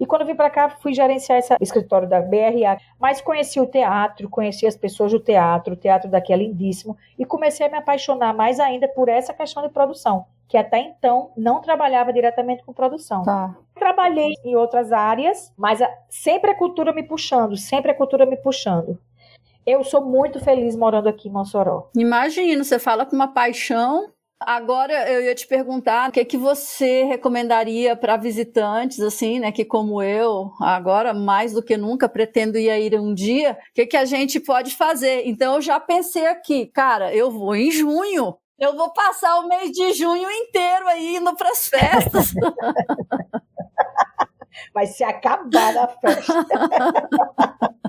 [0.00, 4.28] E quando vim para cá, fui gerenciar esse escritório da BRA, mas conheci o teatro,
[4.28, 8.34] conheci as pessoas do teatro, o teatro daqui é lindíssimo, e comecei a me apaixonar
[8.34, 13.22] mais ainda por essa questão de produção que até então não trabalhava diretamente com produção.
[13.22, 13.56] Tá.
[13.82, 18.96] Trabalhei em outras áreas, mas sempre a cultura me puxando, sempre a cultura me puxando.
[19.66, 21.90] Eu sou muito feliz morando aqui em Mossoró.
[21.96, 24.08] Imagino, você fala com uma paixão.
[24.38, 29.50] Agora eu ia te perguntar o que, é que você recomendaria para visitantes, assim, né?
[29.50, 33.86] Que como eu, agora mais do que nunca pretendo ir ir um dia, o que,
[33.86, 35.22] que a gente pode fazer?
[35.26, 39.72] Então eu já pensei aqui, cara, eu vou em junho, Eu vou passar o mês
[39.72, 42.32] de junho inteiro aí indo para as festas.
[44.72, 46.32] Vai se acabar a festa.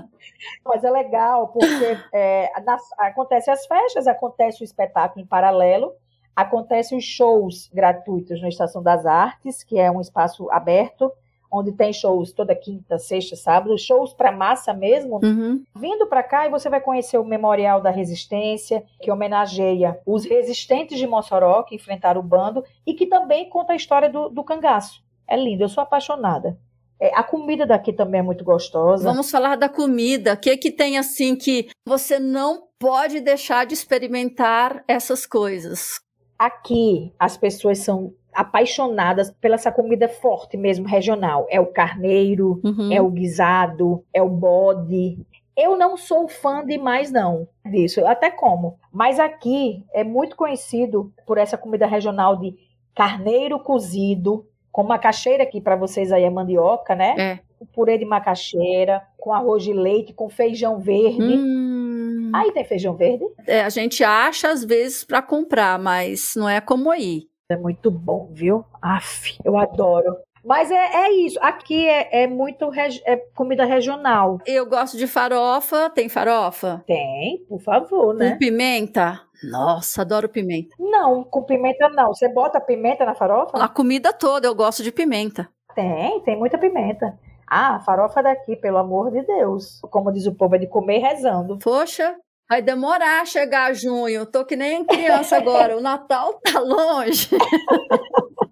[0.64, 5.92] Mas é legal, porque é, nas, acontece as festas, acontece o espetáculo em paralelo,
[6.34, 11.12] acontecem os shows gratuitos na Estação das Artes, que é um espaço aberto,
[11.54, 15.20] onde tem shows toda quinta, sexta, sábado, shows para massa mesmo.
[15.22, 15.62] Uhum.
[15.76, 20.98] Vindo para cá e você vai conhecer o Memorial da Resistência, que homenageia os resistentes
[20.98, 25.03] de Mossoró que enfrentaram o bando e que também conta a história do, do cangaço.
[25.28, 26.58] É lindo, eu sou apaixonada.
[27.00, 29.04] É, a comida daqui também é muito gostosa.
[29.04, 30.34] Vamos falar da comida.
[30.34, 36.00] O que, que tem assim que você não pode deixar de experimentar essas coisas?
[36.38, 41.46] Aqui as pessoas são apaixonadas pela essa comida forte mesmo, regional.
[41.50, 42.92] É o carneiro, uhum.
[42.92, 45.18] é o guisado, é o bode.
[45.56, 48.00] Eu não sou fã demais, não, disso.
[48.00, 48.76] Eu até como.
[48.92, 52.56] Mas aqui é muito conhecido por essa comida regional de
[52.94, 57.14] carneiro cozido, com macaxeira aqui para vocês aí é mandioca, né?
[57.16, 57.38] É.
[57.72, 61.22] Purê de macaxeira, com arroz de leite, com feijão verde.
[61.22, 62.32] Hum.
[62.34, 63.24] Aí tem feijão verde?
[63.46, 67.28] É, a gente acha às vezes para comprar, mas não é como aí.
[67.48, 68.64] É muito bom, viu?
[68.82, 70.16] Aff, eu adoro.
[70.44, 71.38] Mas é, é isso.
[71.40, 74.38] Aqui é, é muito é comida regional.
[74.44, 75.88] Eu gosto de farofa.
[75.88, 76.82] Tem farofa?
[76.84, 78.32] Tem, por favor, né?
[78.32, 79.22] Com pimenta?
[79.50, 80.74] Nossa, adoro pimenta.
[80.78, 82.14] Não, com pimenta não.
[82.14, 83.62] Você bota pimenta na farofa?
[83.62, 85.48] A comida toda eu gosto de pimenta.
[85.74, 87.18] Tem, tem muita pimenta.
[87.46, 89.80] Ah, farofa daqui, pelo amor de Deus.
[89.90, 91.58] Como diz o povo, é de comer rezando.
[91.58, 92.16] Poxa,
[92.48, 94.26] Vai demorar a chegar junho.
[94.26, 95.76] Tô que nem criança agora.
[95.76, 97.30] O Natal tá longe.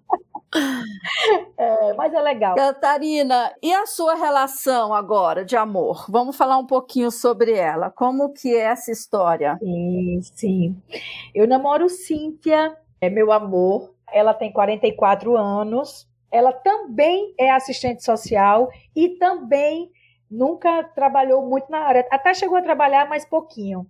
[1.57, 2.55] É, mas é legal.
[2.55, 6.05] Catarina, e a sua relação agora de amor?
[6.09, 7.91] Vamos falar um pouquinho sobre ela.
[7.91, 9.57] Como que é essa história?
[9.59, 10.81] Sim, sim.
[11.33, 13.93] Eu namoro Cíntia, é meu amor.
[14.11, 16.07] Ela tem 44 anos.
[16.31, 19.91] Ela também é assistente social e também
[20.29, 22.07] nunca trabalhou muito na área.
[22.11, 23.85] Até chegou a trabalhar, mas pouquinho.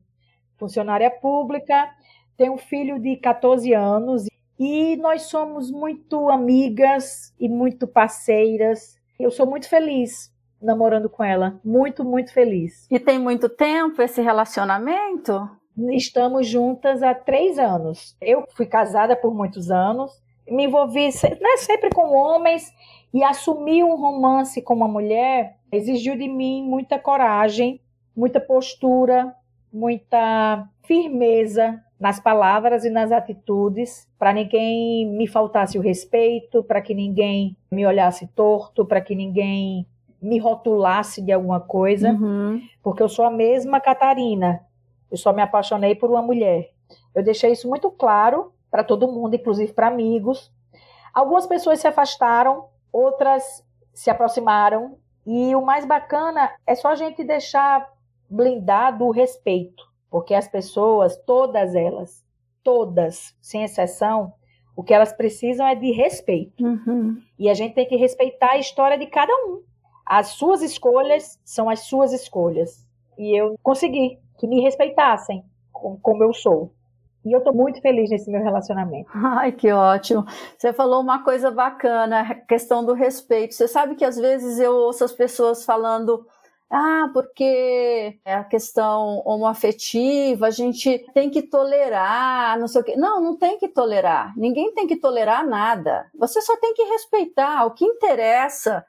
[0.57, 1.89] Funcionária pública,
[2.35, 4.25] tem um filho de 14 anos
[4.63, 8.97] e nós somos muito amigas e muito parceiras.
[9.19, 12.87] Eu sou muito feliz namorando com ela, muito, muito feliz.
[12.89, 15.49] E tem muito tempo esse relacionamento?
[15.91, 18.15] Estamos juntas há três anos.
[18.21, 20.13] Eu fui casada por muitos anos,
[20.47, 22.71] me envolvi né, sempre com homens
[23.13, 27.81] e assumir um romance com uma mulher exigiu de mim muita coragem,
[28.15, 29.35] muita postura,
[29.73, 36.93] muita firmeza nas palavras e nas atitudes, para ninguém me faltasse o respeito, para que
[36.93, 39.87] ninguém me olhasse torto, para que ninguém
[40.21, 42.61] me rotulasse de alguma coisa, uhum.
[42.81, 44.61] porque eu sou a mesma Catarina.
[45.11, 46.71] Eu só me apaixonei por uma mulher.
[47.13, 50.51] Eu deixei isso muito claro para todo mundo, inclusive para amigos.
[51.13, 53.63] Algumas pessoas se afastaram, outras
[53.93, 57.87] se aproximaram, e o mais bacana é só a gente deixar
[58.29, 59.83] blindado o respeito,
[60.13, 62.23] porque as pessoas, todas elas,
[62.63, 64.31] todas, sem exceção,
[64.75, 66.63] o que elas precisam é de respeito.
[66.63, 67.17] Uhum.
[67.39, 69.63] E a gente tem que respeitar a história de cada um.
[70.05, 72.87] As suas escolhas são as suas escolhas.
[73.17, 76.71] E eu consegui que me respeitassem como eu sou.
[77.25, 79.09] E eu estou muito feliz nesse meu relacionamento.
[79.15, 80.27] Ai, que ótimo.
[80.55, 83.55] Você falou uma coisa bacana, a questão do respeito.
[83.55, 86.23] Você sabe que às vezes eu ouço as pessoas falando.
[86.75, 92.95] Ah, porque é a questão homoafetiva, a gente tem que tolerar, não sei o quê.
[92.95, 94.33] Não, não tem que tolerar.
[94.35, 96.09] Ninguém tem que tolerar nada.
[96.17, 97.63] Você só tem que respeitar.
[97.67, 98.83] O que interessa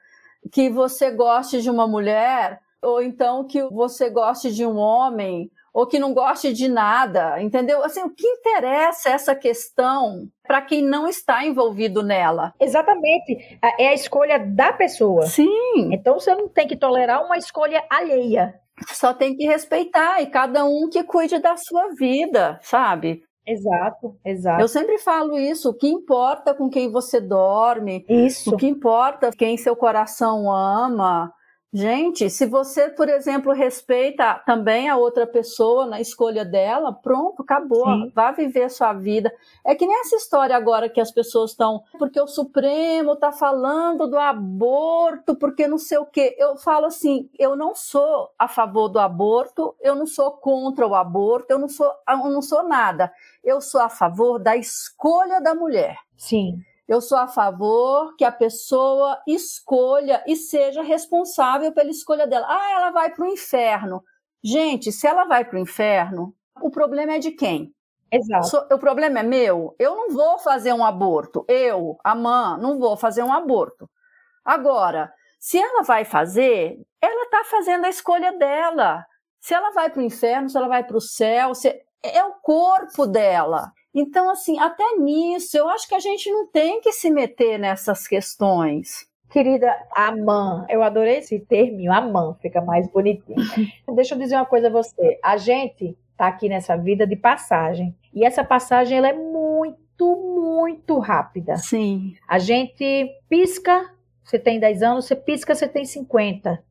[0.51, 5.85] que você goste de uma mulher, ou então que você goste de um homem, ou
[5.85, 7.83] que não goste de nada, entendeu?
[7.83, 12.53] Assim, o que interessa essa questão para quem não está envolvido nela?
[12.57, 13.59] Exatamente.
[13.77, 15.25] É a escolha da pessoa.
[15.25, 15.89] Sim.
[15.91, 18.55] Então você não tem que tolerar uma escolha alheia.
[18.87, 23.21] Só tem que respeitar e cada um que cuide da sua vida, sabe?
[23.45, 24.61] Exato, exato.
[24.61, 28.55] Eu sempre falo isso, o que importa com quem você dorme, isso.
[28.55, 31.31] o que importa quem seu coração ama,
[31.75, 37.83] Gente, se você, por exemplo, respeita também a outra pessoa na escolha dela, pronto, acabou.
[37.83, 38.13] Sim.
[38.15, 39.29] Vá viver a sua vida.
[39.61, 44.07] É que nem essa história agora que as pessoas estão, porque o Supremo está falando
[44.07, 46.33] do aborto, porque não sei o quê.
[46.39, 50.95] Eu falo assim, eu não sou a favor do aborto, eu não sou contra o
[50.95, 53.11] aborto, eu não sou, eu não sou nada.
[53.43, 55.97] Eu sou a favor da escolha da mulher.
[56.15, 56.57] Sim.
[56.87, 62.45] Eu sou a favor que a pessoa escolha e seja responsável pela escolha dela.
[62.47, 64.03] Ah, ela vai para o inferno.
[64.43, 67.73] Gente, se ela vai para o inferno, o problema é de quem?
[68.11, 68.73] Exato.
[68.73, 69.75] o problema é meu.
[69.79, 71.43] Eu não vou fazer um aborto.
[71.47, 73.89] Eu, a mãe, não vou fazer um aborto.
[74.43, 79.03] Agora, se ela vai fazer, ela está fazendo a escolha dela.
[79.41, 81.67] Se ela vai para o inferno, se ela vai para o céu, se...
[82.03, 83.71] é o corpo dela.
[83.95, 88.05] Então, assim, até nisso, eu acho que a gente não tem que se meter nessas
[88.05, 89.07] questões.
[89.29, 93.37] Querida Amã, eu adorei esse termo, Amã, fica mais bonitinho.
[93.95, 95.17] Deixa eu dizer uma coisa a você.
[95.23, 97.95] A gente está aqui nessa vida de passagem.
[98.13, 101.55] E essa passagem ela é muito, muito rápida.
[101.55, 102.15] Sim.
[102.27, 103.93] A gente pisca,
[104.23, 106.61] você tem 10 anos, você pisca, você tem 50.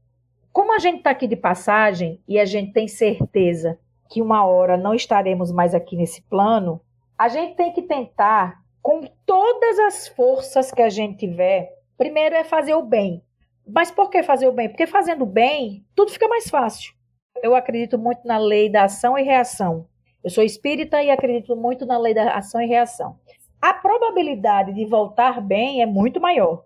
[0.52, 3.78] Como a gente está aqui de passagem e a gente tem certeza
[4.10, 6.80] que uma hora não estaremos mais aqui nesse plano,
[7.18, 12.44] a gente tem que tentar, com todas as forças que a gente tiver, primeiro é
[12.44, 13.22] fazer o bem.
[13.66, 14.68] Mas por que fazer o bem?
[14.68, 16.92] Porque fazendo o bem, tudo fica mais fácil.
[17.42, 19.86] Eu acredito muito na lei da ação e reação.
[20.22, 23.18] Eu sou espírita e acredito muito na lei da ação e reação.
[23.60, 26.64] A probabilidade de voltar bem é muito maior.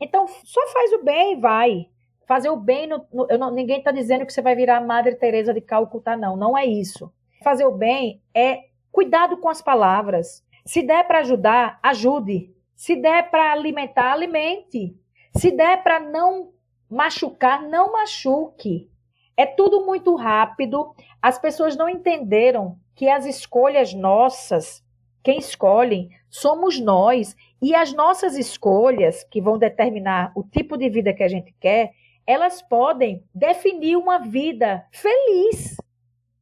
[0.00, 1.88] Então, só faz o bem e vai.
[2.26, 5.52] Fazer o bem, no, no, não, ninguém está dizendo que você vai virar Madre Teresa
[5.52, 6.36] de Calcutá, não.
[6.36, 7.12] Não é isso.
[7.42, 10.44] Fazer o bem é cuidado com as palavras.
[10.64, 12.54] Se der para ajudar, ajude.
[12.76, 14.96] Se der para alimentar, alimente.
[15.36, 16.50] Se der para não
[16.90, 18.90] machucar, não machuque.
[19.36, 20.94] É tudo muito rápido.
[21.22, 24.84] As pessoas não entenderam que as escolhas nossas,
[25.22, 27.36] quem escolhem, somos nós.
[27.60, 31.92] E as nossas escolhas, que vão determinar o tipo de vida que a gente quer,
[32.26, 35.76] elas podem definir uma vida feliz.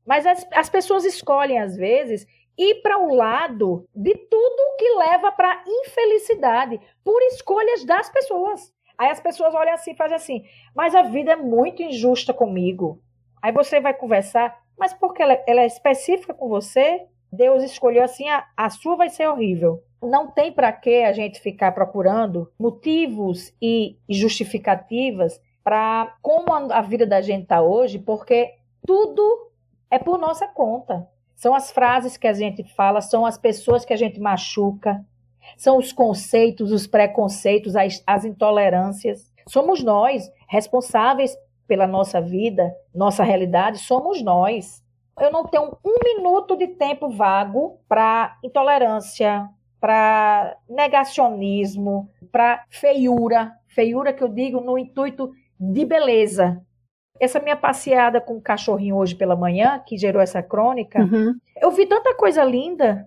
[0.06, 2.26] Mas as, as pessoas escolhem, às vezes,
[2.56, 8.72] ir para o um lado de tudo que leva para infelicidade por escolhas das pessoas.
[8.96, 10.44] Aí as pessoas olham assim e fazem assim,
[10.74, 13.02] mas a vida é muito injusta comigo.
[13.42, 18.28] Aí você vai conversar, mas porque ela, ela é específica com você, Deus escolheu assim,
[18.28, 19.82] a, a sua vai ser horrível.
[20.02, 26.80] Não tem para que a gente ficar procurando motivos e justificativas para como a, a
[26.80, 28.54] vida da gente está hoje, porque
[28.86, 29.50] tudo
[29.90, 31.08] é por nossa conta.
[31.34, 35.04] São as frases que a gente fala, são as pessoas que a gente machuca,
[35.56, 39.32] são os conceitos, os preconceitos, as, as intolerâncias.
[39.46, 41.36] Somos nós responsáveis
[41.68, 44.82] pela nossa vida, nossa realidade, somos nós.
[45.20, 49.48] Eu não tenho um minuto de tempo vago para intolerância,
[49.80, 53.52] para negacionismo, para feiura.
[53.68, 56.62] Feiura que eu digo no intuito de beleza.
[57.18, 61.34] Essa minha passeada com o cachorrinho hoje pela manhã, que gerou essa crônica, uhum.
[61.60, 63.06] eu vi tanta coisa linda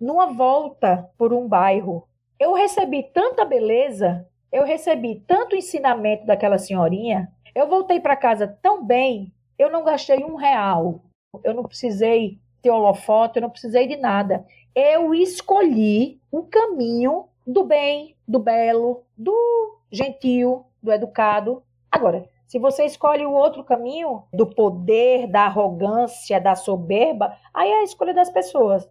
[0.00, 2.06] numa volta por um bairro.
[2.38, 7.30] Eu recebi tanta beleza, eu recebi tanto ensinamento daquela senhorinha.
[7.54, 11.02] Eu voltei para casa tão bem, eu não gastei um real.
[11.44, 14.44] Eu não precisei ter holofote, eu não precisei de nada.
[14.74, 21.62] Eu escolhi o caminho do bem, do belo, do gentil, do educado.
[21.90, 27.78] Agora, se você escolhe o outro caminho do poder, da arrogância, da soberba, aí é
[27.78, 28.90] a escolha das pessoas.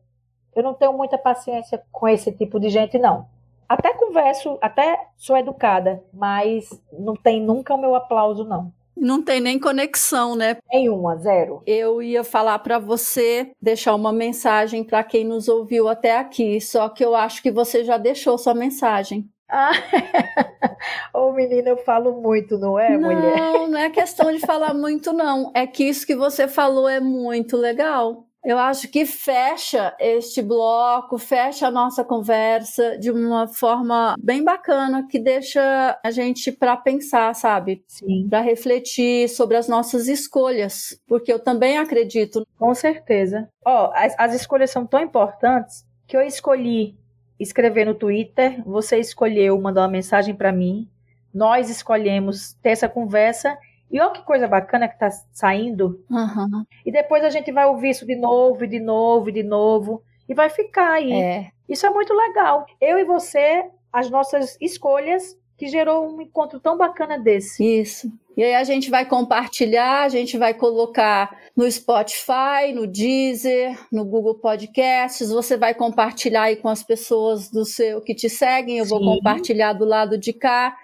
[0.55, 3.27] Eu não tenho muita paciência com esse tipo de gente, não.
[3.67, 8.71] Até converso, até sou educada, mas não tem nunca o meu aplauso, não.
[8.95, 10.55] Não tem nem conexão, né?
[10.71, 11.61] Nenhuma, zero.
[11.65, 16.87] Eu ia falar para você deixar uma mensagem para quem nos ouviu até aqui, só
[16.87, 19.29] que eu acho que você já deixou sua mensagem.
[19.49, 19.71] Ah,
[21.13, 23.37] ô menina, eu falo muito, não é, não, mulher?
[23.37, 25.51] Não, não é questão de falar muito, não.
[25.55, 28.25] É que isso que você falou é muito legal.
[28.43, 35.05] Eu acho que fecha este bloco, fecha a nossa conversa de uma forma bem bacana,
[35.09, 37.83] que deixa a gente para pensar, sabe?
[37.87, 38.27] Sim.
[38.29, 42.47] Para refletir sobre as nossas escolhas, porque eu também acredito.
[42.57, 43.49] Com certeza.
[43.65, 46.97] Ó, oh, as, as escolhas são tão importantes que eu escolhi
[47.39, 50.87] escrever no Twitter, você escolheu mandar uma mensagem para mim,
[51.33, 53.57] nós escolhemos ter essa conversa.
[53.91, 56.03] E olha que coisa bacana que está saindo.
[56.09, 56.63] Uhum.
[56.85, 60.03] E depois a gente vai ouvir isso de novo, e de novo, e de novo.
[60.27, 61.11] E vai ficar aí.
[61.11, 61.51] É.
[61.67, 62.65] Isso é muito legal.
[62.79, 67.61] Eu e você, as nossas escolhas, que gerou um encontro tão bacana desse.
[67.61, 68.09] Isso.
[68.37, 74.05] E aí a gente vai compartilhar, a gente vai colocar no Spotify, no Deezer, no
[74.05, 78.85] Google Podcasts, você vai compartilhar aí com as pessoas do seu que te seguem, eu
[78.85, 78.91] Sim.
[78.91, 80.77] vou compartilhar do lado de cá.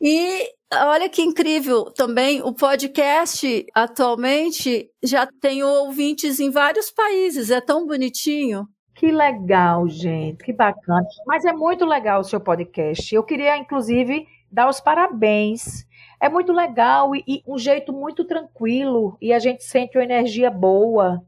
[0.00, 7.60] E olha que incrível também, o podcast atualmente já tem ouvintes em vários países, é
[7.60, 8.66] tão bonitinho.
[8.94, 11.06] Que legal, gente, que bacana.
[11.26, 13.14] Mas é muito legal o seu podcast.
[13.14, 15.86] Eu queria, inclusive, dar os parabéns
[16.22, 20.52] é muito legal e, e, um jeito muito tranquilo e a gente sente uma energia
[20.52, 21.20] boa.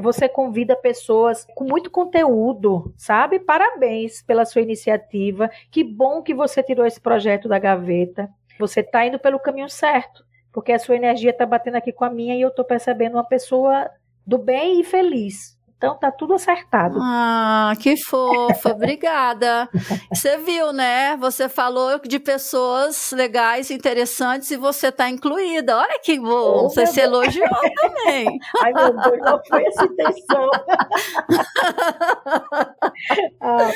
[0.00, 3.40] Você convida pessoas com muito conteúdo, sabe?
[3.40, 5.50] Parabéns pela sua iniciativa.
[5.70, 8.28] Que bom que você tirou esse projeto da gaveta.
[8.58, 10.22] Você está indo pelo caminho certo,
[10.52, 13.24] porque a sua energia está batendo aqui com a minha e eu estou percebendo uma
[13.24, 13.90] pessoa
[14.26, 15.58] do bem e feliz.
[15.82, 17.00] Então tá tudo acertado.
[17.02, 19.68] Ah, que fofa, obrigada.
[20.14, 21.16] Você viu, né?
[21.16, 25.76] Você falou de pessoas legais, interessantes e você tá incluída.
[25.76, 27.08] Olha que bom, oh, você se Deus.
[27.08, 28.38] elogiou também.
[28.62, 30.50] Ai, meu Deus, não foi essa intenção.
[33.40, 33.70] ah,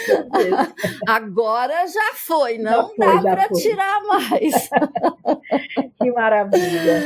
[1.08, 4.70] Agora já foi, não dá para tirar mais.
[6.00, 7.02] que maravilha.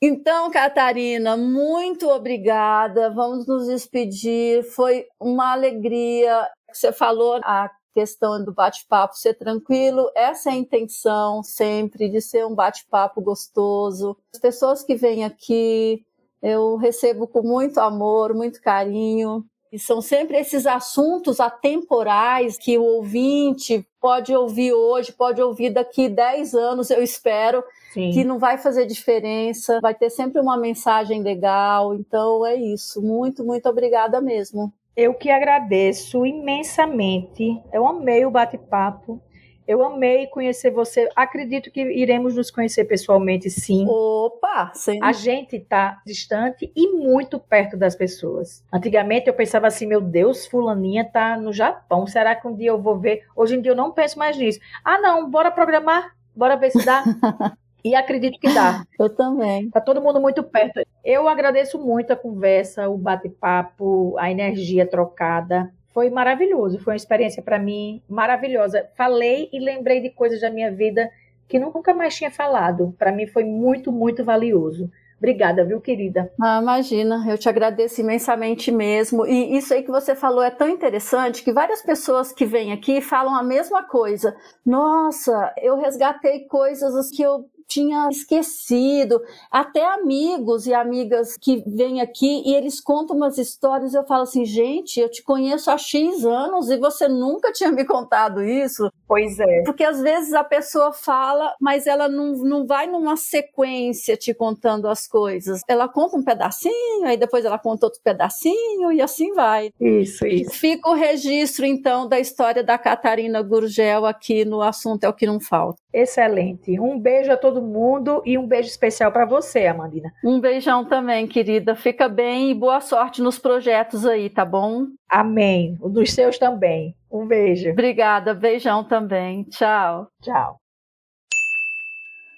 [0.00, 3.10] Então, Catarina, muito obrigada.
[3.10, 4.62] Vamos nos despedir.
[4.62, 6.48] Foi uma alegria.
[6.72, 10.08] Você falou a questão do bate-papo ser tranquilo.
[10.14, 14.16] Essa é a intenção sempre de ser um bate-papo gostoso.
[14.32, 16.04] As pessoas que vêm aqui,
[16.40, 19.44] eu recebo com muito amor, muito carinho.
[19.72, 26.08] E são sempre esses assuntos atemporais que o ouvinte pode ouvir hoje, pode ouvir daqui
[26.08, 27.62] 10 anos, eu espero,
[27.92, 28.10] Sim.
[28.10, 31.94] que não vai fazer diferença, vai ter sempre uma mensagem legal.
[31.94, 33.02] Então é isso.
[33.02, 34.72] Muito, muito obrigada mesmo.
[34.96, 37.62] Eu que agradeço imensamente.
[37.72, 39.22] Eu amei o bate-papo.
[39.66, 41.10] Eu amei conhecer você.
[41.14, 43.86] Acredito que iremos nos conhecer pessoalmente, sim.
[43.86, 44.72] Opa!
[44.74, 44.98] Sim.
[45.02, 48.64] A gente está distante e muito perto das pessoas.
[48.72, 52.06] Antigamente eu pensava assim, meu Deus, fulaninha tá no Japão.
[52.06, 53.24] Será que um dia eu vou ver?
[53.36, 54.58] Hoje em dia eu não penso mais nisso.
[54.82, 56.16] Ah, não, bora programar?
[56.34, 57.04] Bora ver se dá.
[57.84, 58.84] E acredito que dá.
[58.98, 59.70] Eu também.
[59.70, 60.80] Tá todo mundo muito perto.
[61.04, 65.72] Eu agradeço muito a conversa, o bate-papo, a energia trocada.
[65.92, 68.86] Foi maravilhoso, foi uma experiência para mim maravilhosa.
[68.96, 71.10] Falei e lembrei de coisas da minha vida
[71.48, 72.94] que nunca mais tinha falado.
[72.98, 74.90] Para mim foi muito, muito valioso.
[75.18, 76.30] Obrigada, viu, querida?
[76.40, 79.26] Ah, imagina, eu te agradeço imensamente mesmo.
[79.26, 83.00] E isso aí que você falou é tão interessante que várias pessoas que vêm aqui
[83.00, 84.36] falam a mesma coisa.
[84.64, 89.20] Nossa, eu resgatei coisas que eu tinha esquecido.
[89.50, 93.94] Até amigos e amigas que vêm aqui e eles contam umas histórias.
[93.94, 97.84] Eu falo assim, gente, eu te conheço há X anos e você nunca tinha me
[97.84, 98.90] contado isso.
[99.06, 99.62] Pois é.
[99.64, 104.88] Porque às vezes a pessoa fala, mas ela não, não vai numa sequência te contando
[104.88, 105.60] as coisas.
[105.68, 109.70] Ela conta um pedacinho, aí depois ela conta outro pedacinho e assim vai.
[109.80, 110.50] Isso, isso.
[110.52, 115.26] Fica o registro, então, da história da Catarina Gurgel aqui no Assunto é o que
[115.26, 115.80] não falta.
[115.92, 116.78] Excelente.
[116.78, 120.12] Um beijo a todo mundo e um beijo especial para você, Amandina.
[120.24, 121.74] Um beijão também, querida.
[121.74, 124.86] Fica bem e boa sorte nos projetos aí, tá bom?
[125.08, 125.76] Amém.
[125.80, 126.94] Dos seus também.
[127.10, 127.70] Um beijo.
[127.70, 128.32] Obrigada.
[128.32, 129.42] Beijão também.
[129.44, 130.08] Tchau.
[130.22, 130.60] Tchau.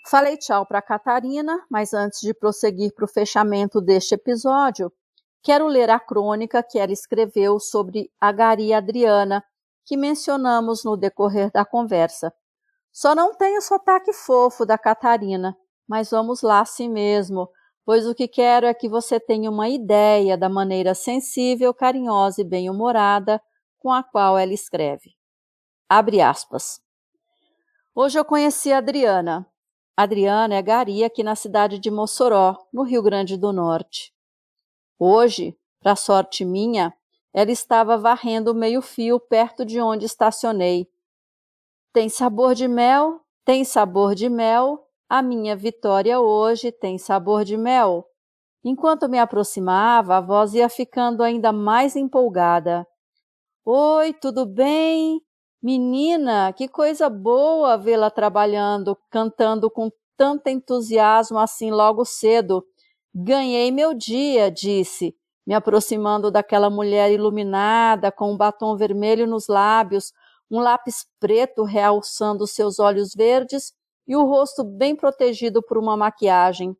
[0.08, 4.90] Falei tchau para Catarina, mas antes de prosseguir para o fechamento deste episódio,
[5.42, 9.44] quero ler a crônica que ela escreveu sobre a Gari Adriana,
[9.84, 12.32] que mencionamos no decorrer da conversa.
[12.92, 15.56] Só não tem o sotaque fofo da Catarina,
[15.88, 17.48] mas vamos lá assim mesmo,
[17.84, 22.44] pois o que quero é que você tenha uma ideia da maneira sensível, carinhosa e
[22.44, 23.40] bem-humorada
[23.78, 25.14] com a qual ela escreve.
[25.88, 26.80] Abre aspas.
[27.94, 29.46] Hoje eu conheci a Adriana.
[29.96, 34.14] Adriana é gari aqui na cidade de Mossoró, no Rio Grande do Norte.
[34.98, 36.94] Hoje, para sorte minha,
[37.32, 40.88] ela estava varrendo meio-fio perto de onde estacionei
[41.92, 47.56] tem sabor de mel, tem sabor de mel, a minha vitória hoje tem sabor de
[47.56, 48.06] mel.
[48.62, 52.86] Enquanto me aproximava, a voz ia ficando ainda mais empolgada.
[53.64, 55.20] Oi, tudo bem?
[55.62, 62.64] Menina, que coisa boa vê-la trabalhando, cantando com tanto entusiasmo assim logo cedo.
[63.14, 65.14] Ganhei meu dia, disse,
[65.46, 70.12] me aproximando daquela mulher iluminada, com um batom vermelho nos lábios,
[70.50, 73.72] um lápis preto realçando seus olhos verdes
[74.06, 76.76] e o rosto bem protegido por uma maquiagem.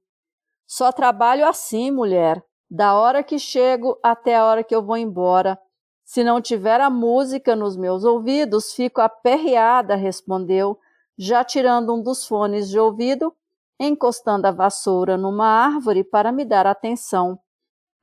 [0.66, 5.58] Só trabalho assim, mulher, da hora que chego até a hora que eu vou embora.
[6.04, 10.78] Se não tiver a música nos meus ouvidos, fico aperreada, respondeu,
[11.16, 13.32] já tirando um dos fones de ouvido,
[13.78, 17.38] encostando a vassoura numa árvore para me dar atenção.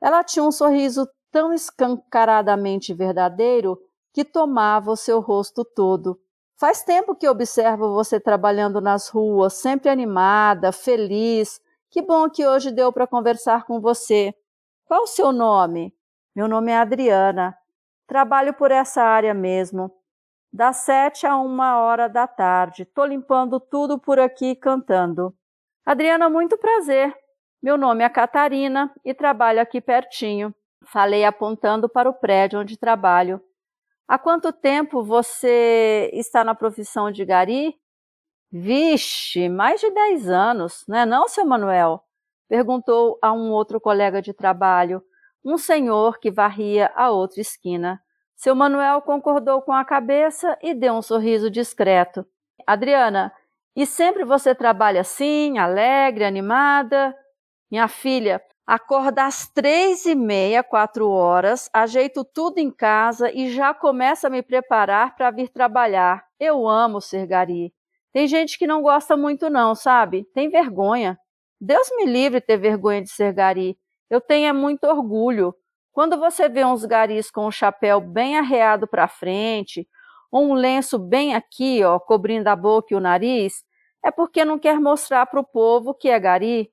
[0.02, 3.78] Ela tinha um sorriso tão escancaradamente verdadeiro
[4.18, 6.20] que tomava o seu rosto todo.
[6.60, 11.62] Faz tempo que observo você trabalhando nas ruas, sempre animada, feliz.
[11.88, 14.34] Que bom que hoje deu para conversar com você.
[14.86, 15.94] Qual o seu nome?
[16.36, 17.56] Meu nome é Adriana.
[18.08, 19.94] Trabalho por essa área mesmo.
[20.52, 22.86] Das sete a uma hora da tarde.
[22.86, 25.32] Tô limpando tudo por aqui cantando.
[25.86, 27.16] Adriana, muito prazer.
[27.62, 30.52] Meu nome é Catarina e trabalho aqui pertinho.
[30.88, 33.40] Falei apontando para o prédio onde trabalho.
[34.08, 37.76] Há quanto tempo você está na profissão de gari?
[38.50, 42.02] Vixe, mais de dez anos, não é não, seu Manuel?
[42.48, 45.04] Perguntou a um outro colega de trabalho,
[45.44, 48.02] um senhor que varria a outra esquina.
[48.34, 52.26] Seu Manuel concordou com a cabeça e deu um sorriso discreto.
[52.66, 53.34] Adriana,
[53.76, 57.14] e sempre você trabalha assim, alegre, animada?
[57.70, 63.74] Minha filha, acorda às três e meia, quatro horas, ajeito tudo em casa e já
[63.74, 66.26] começa a me preparar para vir trabalhar.
[66.38, 67.74] Eu amo ser gari.
[68.12, 70.26] Tem gente que não gosta muito não, sabe?
[70.34, 71.18] Tem vergonha.
[71.62, 73.78] Deus me livre ter vergonha de ser gari.
[74.10, 75.56] Eu tenho é muito orgulho.
[75.94, 79.88] Quando você vê uns garis com o chapéu bem arreado para frente,
[80.32, 83.64] ou um lenço bem aqui, ó, cobrindo a boca e o nariz,
[84.04, 86.70] é porque não quer mostrar para o povo que é gari.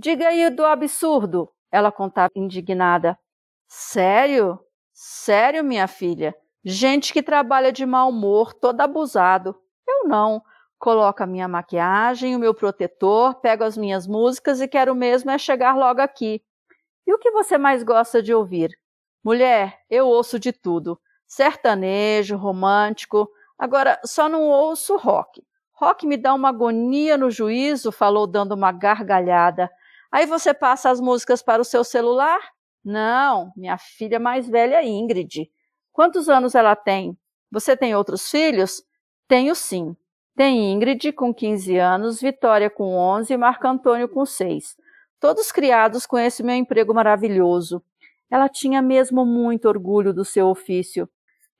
[0.00, 3.18] Diga aí do absurdo, ela contava indignada.
[3.66, 4.56] Sério?
[4.92, 6.36] Sério, minha filha?
[6.64, 9.60] Gente que trabalha de mau humor, todo abusado.
[9.84, 10.40] Eu não.
[10.78, 15.36] Coloco a minha maquiagem, o meu protetor, pego as minhas músicas e quero mesmo é
[15.36, 16.40] chegar logo aqui.
[17.04, 18.78] E o que você mais gosta de ouvir?
[19.24, 20.96] Mulher, eu ouço de tudo.
[21.26, 23.28] Sertanejo, romântico.
[23.58, 25.42] Agora, só não ouço rock.
[25.72, 29.68] Rock me dá uma agonia no juízo, falou dando uma gargalhada.
[30.10, 32.40] Aí você passa as músicas para o seu celular?
[32.84, 35.50] Não, minha filha mais velha Ingrid.
[35.92, 37.16] Quantos anos ela tem?
[37.50, 38.82] Você tem outros filhos?
[39.26, 39.94] Tenho sim.
[40.36, 44.76] Tem Ingrid com 15 anos, Vitória com 11 e Marco Antônio com 6.
[45.20, 47.82] Todos criados com esse meu emprego maravilhoso.
[48.30, 51.08] Ela tinha mesmo muito orgulho do seu ofício.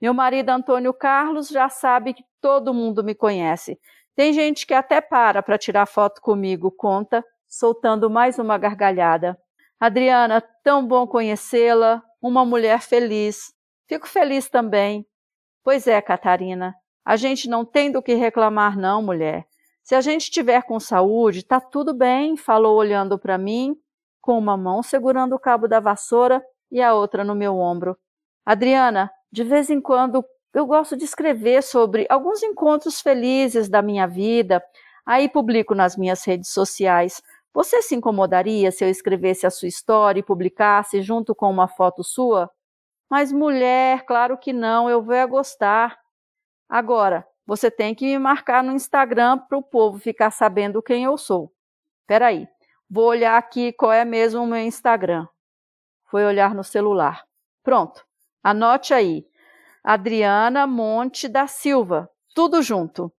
[0.00, 3.78] Meu marido Antônio Carlos já sabe que todo mundo me conhece.
[4.14, 9.38] Tem gente que até para para tirar foto comigo, conta soltando mais uma gargalhada.
[9.80, 13.54] Adriana, tão bom conhecê-la, uma mulher feliz.
[13.86, 15.06] Fico feliz também.
[15.64, 19.46] Pois é, Catarina, a gente não tem do que reclamar, não, mulher.
[19.82, 23.74] Se a gente estiver com saúde, tá tudo bem, falou olhando para mim,
[24.20, 27.96] com uma mão segurando o cabo da vassoura e a outra no meu ombro.
[28.44, 34.06] Adriana, de vez em quando eu gosto de escrever sobre alguns encontros felizes da minha
[34.06, 34.62] vida,
[35.06, 37.22] aí publico nas minhas redes sociais.
[37.52, 42.04] Você se incomodaria se eu escrevesse a sua história e publicasse junto com uma foto
[42.04, 42.50] sua?
[43.10, 45.98] Mas mulher, claro que não, eu vou é gostar.
[46.68, 51.16] Agora, você tem que me marcar no Instagram para o povo ficar sabendo quem eu
[51.16, 51.50] sou.
[52.06, 52.46] Peraí,
[52.90, 55.26] vou olhar aqui qual é mesmo o meu Instagram.
[56.04, 57.24] Foi olhar no celular.
[57.62, 58.06] Pronto,
[58.42, 59.26] anote aí.
[59.82, 63.10] Adriana Monte da Silva, tudo junto.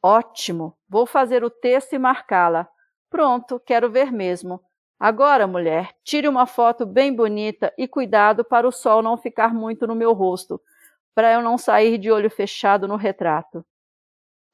[0.00, 2.68] Ótimo, vou fazer o texto e marcá-la.
[3.16, 4.60] Pronto, quero ver mesmo.
[5.00, 9.86] Agora, mulher, tire uma foto bem bonita e cuidado para o sol não ficar muito
[9.86, 10.60] no meu rosto,
[11.14, 13.64] para eu não sair de olho fechado no retrato.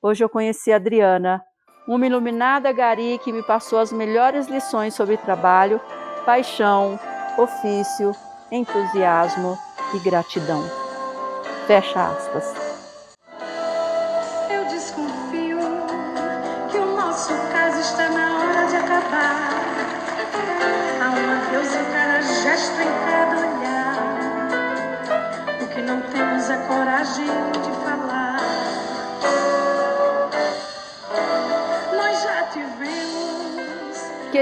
[0.01, 1.45] Hoje eu conheci Adriana,
[1.89, 5.81] uma iluminada gari que me passou as melhores lições sobre trabalho,
[6.25, 7.01] paixão,
[7.37, 8.13] ofício,
[8.53, 9.59] entusiasmo
[9.93, 10.63] e gratidão.
[11.67, 12.72] Fecha aspas.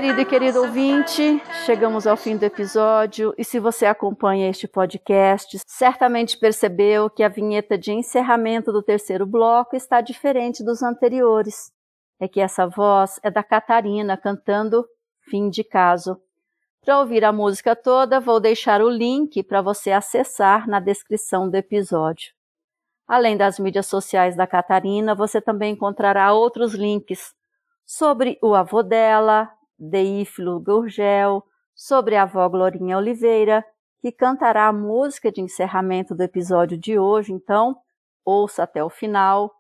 [0.01, 5.59] Querido e querido ouvinte, chegamos ao fim do episódio e se você acompanha este podcast,
[5.67, 11.71] certamente percebeu que a vinheta de encerramento do terceiro bloco está diferente dos anteriores.
[12.19, 14.87] É que essa voz é da Catarina cantando
[15.29, 16.19] Fim de Caso.
[16.81, 21.57] Para ouvir a música toda, vou deixar o link para você acessar na descrição do
[21.57, 22.33] episódio.
[23.07, 27.35] Além das mídias sociais da Catarina, você também encontrará outros links
[27.85, 29.51] sobre o avô dela,
[29.81, 31.43] Deífilo Gurgel,
[31.75, 33.65] sobre a avó Glorinha Oliveira,
[34.01, 37.77] que cantará a música de encerramento do episódio de hoje, então
[38.25, 39.51] ouça até o final.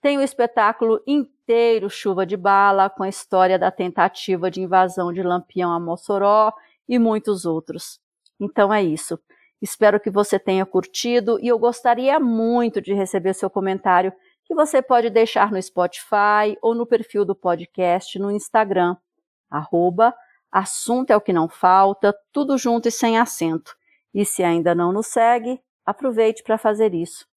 [0.00, 5.22] Tem o espetáculo inteiro Chuva de Bala, com a história da tentativa de invasão de
[5.22, 6.52] Lampião a Mossoró
[6.88, 8.00] e muitos outros.
[8.40, 9.18] Então é isso.
[9.60, 14.12] Espero que você tenha curtido e eu gostaria muito de receber seu comentário
[14.44, 18.96] que você pode deixar no Spotify ou no perfil do podcast no Instagram,
[19.50, 20.14] arroba
[20.50, 23.76] assunto é o que não falta, tudo junto e sem acento.
[24.12, 27.28] E se ainda não nos segue, aproveite para fazer isso.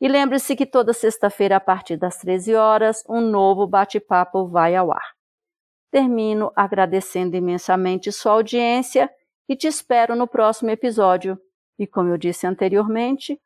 [0.00, 4.90] E lembre-se que toda sexta-feira, a partir das 13 horas, um novo bate-papo vai ao
[4.90, 5.12] ar.
[5.90, 9.10] Termino agradecendo imensamente sua audiência
[9.48, 11.38] e te espero no próximo episódio.
[11.78, 13.40] E como eu disse anteriormente,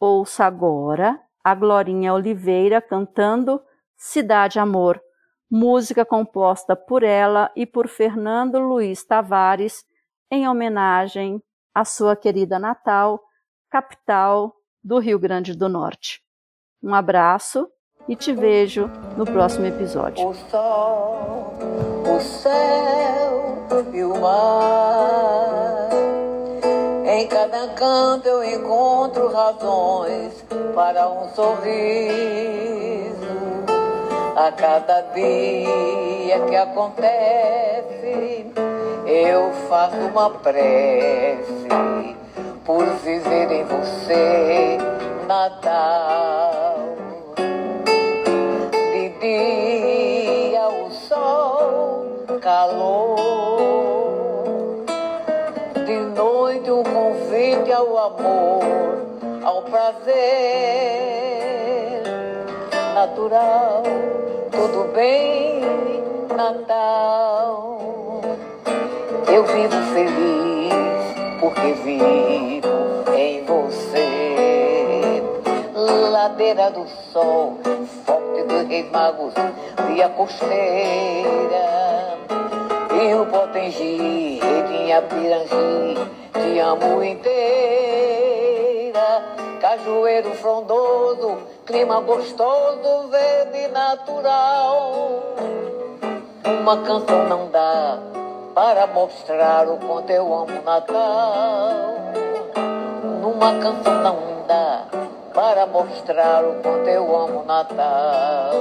[0.00, 3.60] ouça agora a Glorinha Oliveira cantando
[3.96, 5.00] Cidade Amor,
[5.50, 9.84] música composta por ela e por Fernando Luiz Tavares,
[10.30, 11.42] em homenagem
[11.74, 13.22] à sua querida Natal,
[13.72, 14.54] capital
[14.84, 16.20] do Rio Grande do Norte.
[16.82, 17.66] Um abraço
[18.06, 20.28] e te vejo no próximo episódio.
[20.28, 21.54] O sol,
[22.06, 25.88] o céu e o mar.
[27.06, 30.44] Em cada canto eu encontro razões
[30.74, 31.62] para um sorriso.
[34.36, 38.52] A cada dia que acontece,
[39.06, 42.21] eu faço uma prece
[42.64, 44.78] por viver em você,
[45.26, 46.76] Natal.
[48.92, 53.16] De dia o sol, calor.
[55.86, 58.62] De noite o convite ao amor,
[59.42, 60.12] ao prazer.
[62.94, 63.82] Natural,
[64.52, 65.60] tudo bem,
[66.36, 67.80] Natal.
[69.26, 71.01] Eu vivo feliz
[71.42, 75.20] porque vivo em você.
[75.74, 77.58] Ladeira do sol,
[78.06, 79.34] forte dos reis magos,
[79.88, 80.56] via costeira.
[82.92, 85.96] Rio Potengi, Redinha Pirangi,
[86.32, 87.32] te amo inteira.
[89.60, 95.22] Cajueiro frondoso, clima gostoso, verde natural.
[96.44, 98.21] Uma canção não dá
[98.54, 101.94] para mostrar o quanto eu amo Natal.
[103.20, 104.16] Numa canção não
[104.46, 104.84] dá
[105.34, 108.54] para mostrar o quanto eu amo Natal.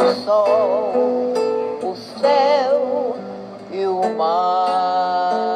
[0.00, 0.92] O sol,
[1.82, 3.16] o céu
[3.70, 5.51] e o mar.